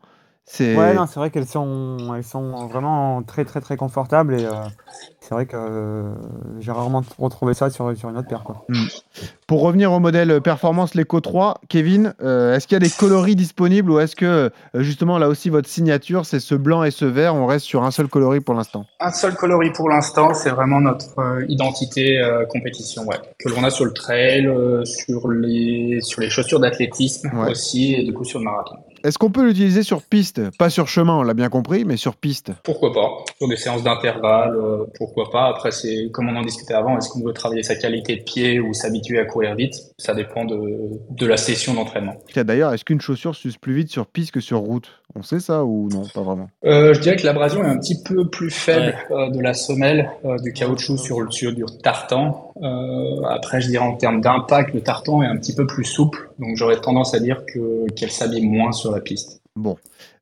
[0.45, 0.77] c'est.
[0.77, 4.53] Ouais, non, c'est vrai qu'elles sont, elles sont vraiment très très très confortables et euh,
[5.21, 6.13] c'est vrai que euh,
[6.59, 8.43] j'ai rarement retrouvé ça sur, sur une autre paire.
[8.43, 8.67] Quoi.
[9.47, 13.37] Pour revenir au modèle performance l'Eco 3, Kevin, euh, est-ce qu'il y a des coloris
[13.37, 14.51] disponibles ou est-ce que euh,
[14.83, 17.91] justement là aussi votre signature c'est ce blanc et ce vert On reste sur un
[17.91, 18.85] seul coloris pour l'instant?
[19.01, 23.17] Un seul coloris pour l'instant, c'est vraiment notre euh, identité euh, compétition, ouais.
[23.39, 27.51] Que l'on a sur le trail, euh, sur les sur les chaussures d'athlétisme Ouais.
[27.53, 28.77] aussi, et du coup sur le marathon.
[29.05, 30.57] Est-ce qu'on peut l'utiliser sur piste?
[30.59, 32.53] Pas sur chemin, on l'a bien compris, mais sur piste.
[32.63, 33.09] Pourquoi pas?
[33.39, 35.49] Sur des séances d'intervalle, euh, pourquoi pas?
[35.49, 38.61] Après, c'est comme on en discutait avant, est-ce qu'on veut travailler sa qualité de pied
[38.61, 39.75] ou s'habituer à courir vite?
[39.99, 42.15] Ça dépend de, de la session d'entraînement.
[42.33, 45.03] Tiens, D'ailleurs, est-ce qu'une chaussure s'use plus vite sur piste que sur route?
[45.15, 46.05] On sait ça ou non?
[46.15, 46.49] Pas vraiment.
[46.65, 50.11] Euh, je dirais que l'abrasion est un petit peu plus faible euh, de la semelle
[50.25, 52.53] euh, du caoutchouc sur le sur du tartan.
[52.63, 56.31] Euh, après, je dirais en termes d'impact, le tartan est un petit peu plus souple,
[56.43, 59.41] donc j'aurais tendance à dire que qu'elle s'habille moins sur la piste.
[59.55, 59.77] Bon.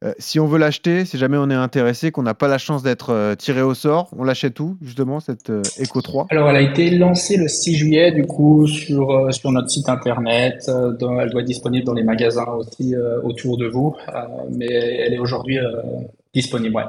[0.05, 2.83] Euh, si on veut l'acheter, si jamais on est intéressé, qu'on n'a pas la chance
[2.83, 6.57] d'être euh, tiré au sort, on l'achète où, justement, cette euh, Echo 3 Alors, elle
[6.57, 10.69] a été lancée le 6 juillet, du coup, sur, sur notre site internet.
[10.99, 13.95] Dans- elle doit être disponible dans les magasins aussi autour de vous,
[14.51, 15.59] mais elle est aujourd'hui
[16.35, 16.75] disponible.
[16.75, 16.83] Ouais.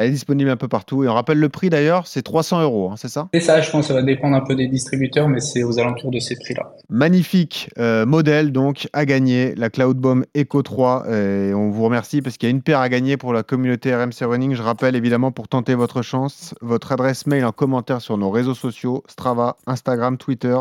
[0.00, 1.04] Elle est disponible un peu partout.
[1.04, 3.28] Et on rappelle le prix d'ailleurs, c'est 300 euros, hein, c'est ça?
[3.34, 6.10] Et ça, je pense, ça va dépendre un peu des distributeurs, mais c'est aux alentours
[6.10, 6.72] de ces prix-là.
[6.88, 11.04] Magnifique euh, modèle donc à gagner, la Cloud Bomb Echo 3.
[11.10, 13.94] Et on vous remercie parce qu'il y a une paire à gagner pour la communauté
[13.94, 14.54] RMC Running.
[14.54, 18.54] Je rappelle évidemment pour tenter votre chance, votre adresse mail en commentaire sur nos réseaux
[18.54, 20.56] sociaux, Strava, Instagram, Twitter.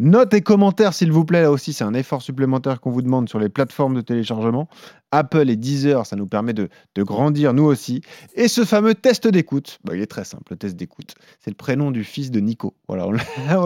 [0.00, 3.28] Notes et commentaires s'il vous plaît, là aussi c'est un effort supplémentaire qu'on vous demande
[3.28, 4.68] sur les plateformes de téléchargement.
[5.12, 6.06] Apple et Deezer.
[6.06, 8.02] Ça nous permet de, de grandir nous aussi.
[8.34, 11.14] Et ce fameux test d'écoute, bah, il est très simple, le test d'écoute.
[11.40, 12.74] C'est le prénom du fils de Nico.
[12.88, 13.12] Voilà, on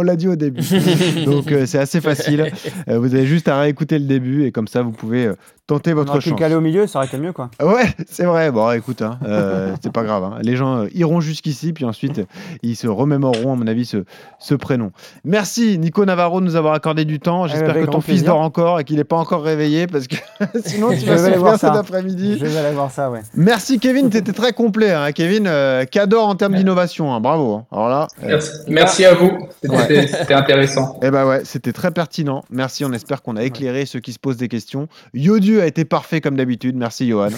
[0.02, 0.62] l'a- dit au début.
[1.24, 2.50] Donc euh, c'est assez facile.
[2.88, 5.30] Euh, vous avez juste à réécouter le début et comme ça vous pouvez
[5.66, 6.38] tenter On votre pu chance.
[6.38, 7.50] caler au milieu, ça aurait été mieux, quoi.
[7.62, 8.50] Ouais, c'est vrai.
[8.50, 10.22] Bon, écoute, hein, euh, c'est pas grave.
[10.24, 10.38] hein.
[10.42, 12.24] Les gens euh, iront jusqu'ici, puis ensuite euh,
[12.62, 14.04] ils se remémoreront, à mon avis, ce,
[14.38, 14.90] ce prénom.
[15.24, 17.46] Merci Nico Navarro de nous avoir accordé du temps.
[17.46, 18.26] J'espère avec que ton fils plaisir.
[18.34, 20.16] dort encore et qu'il n'est pas encore réveillé parce que
[20.64, 22.36] sinon tu vas aller souffrir voir cet après-midi.
[22.38, 23.20] Je vais aller voir ça, ouais.
[23.34, 24.92] Merci Kevin, tu étais très complet.
[24.92, 25.12] Hein.
[25.12, 27.14] Kevin, euh, cadre en termes d'innovation.
[27.14, 27.20] hein.
[27.20, 27.54] Bravo.
[27.54, 27.66] hein.
[27.72, 29.30] Alors là, euh, Merci, merci à vous.
[29.62, 30.98] C'était c'était intéressant.
[31.02, 32.42] eh ben ouais, c'était très pertinent.
[32.50, 34.88] Merci, on espère qu'on a éclairé ceux qui se posent des questions.
[35.14, 36.76] Yodu a été parfait comme d'habitude.
[36.76, 37.28] Merci Johan.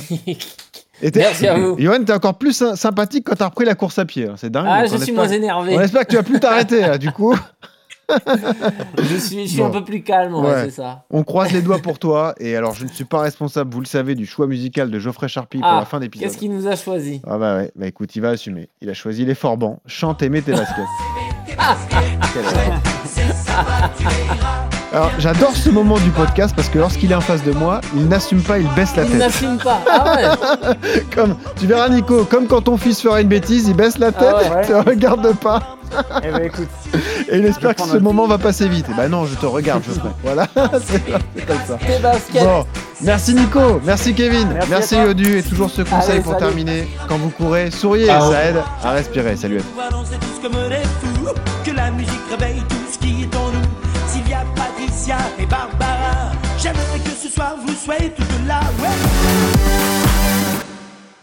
[1.14, 1.76] Merci à vous.
[1.78, 4.26] Johan, t'es encore plus sy- sympathique quand t'as repris la course à pied.
[4.28, 4.34] hein.
[4.36, 4.66] C'est dingue.
[4.68, 5.76] Ah, je suis moins énervé.
[5.76, 7.34] On espère que tu vas plus t'arrêter du coup.
[8.98, 9.66] Je suis, je suis Bon.
[9.66, 10.62] un peu plus calme, ouais, Ouais.
[10.66, 11.02] c'est ça.
[11.10, 12.36] On croise les doigts pour toi.
[12.38, 15.26] Et alors, je ne suis pas responsable, vous le savez, du choix musical de Geoffrey
[15.26, 16.28] Charpie pour Ah, la fin d'épisode.
[16.28, 17.20] Qu'est-ce qu'il nous a choisi?
[17.26, 18.68] Ah bah ouais, bah écoute, il va assumer.
[18.80, 19.80] Il a choisi les Forbans.
[19.86, 20.84] Chante et mets tes baskets.
[24.92, 28.06] Alors, j'adore ce moment du podcast parce que lorsqu'il est en face de moi, il
[28.08, 29.18] n'assume pas, il baisse la Il tête.
[29.18, 29.80] n'assume pas.
[29.90, 33.98] Ah ouais Comme, tu verras Nico, comme quand ton fils fera une bêtise, il baisse
[33.98, 34.62] la tête, Ah ouais.
[34.62, 35.76] il te regarde pas
[36.24, 36.68] Eh ben écoute,
[37.30, 38.86] et il espère que ce moment va passer vite.
[38.90, 40.10] Et bah non, je te regarde, Geoffrey.
[40.22, 40.46] Voilà,
[40.84, 41.04] c'est
[41.46, 41.78] comme ça.
[42.42, 42.64] Bon,
[43.02, 44.96] merci Nico, merci Kevin, Merci.
[44.96, 46.44] Yodu et toujours ce conseil Allez, pour salut.
[46.46, 46.88] terminer.
[47.08, 48.32] Quand vous courez, souriez, Ciao.
[48.32, 49.36] ça aide à respirer.
[49.36, 49.68] Salut à tous.
[55.38, 59.55] Et Barbara, j'aimerais que ce soir vous soyez toutes là, ouais.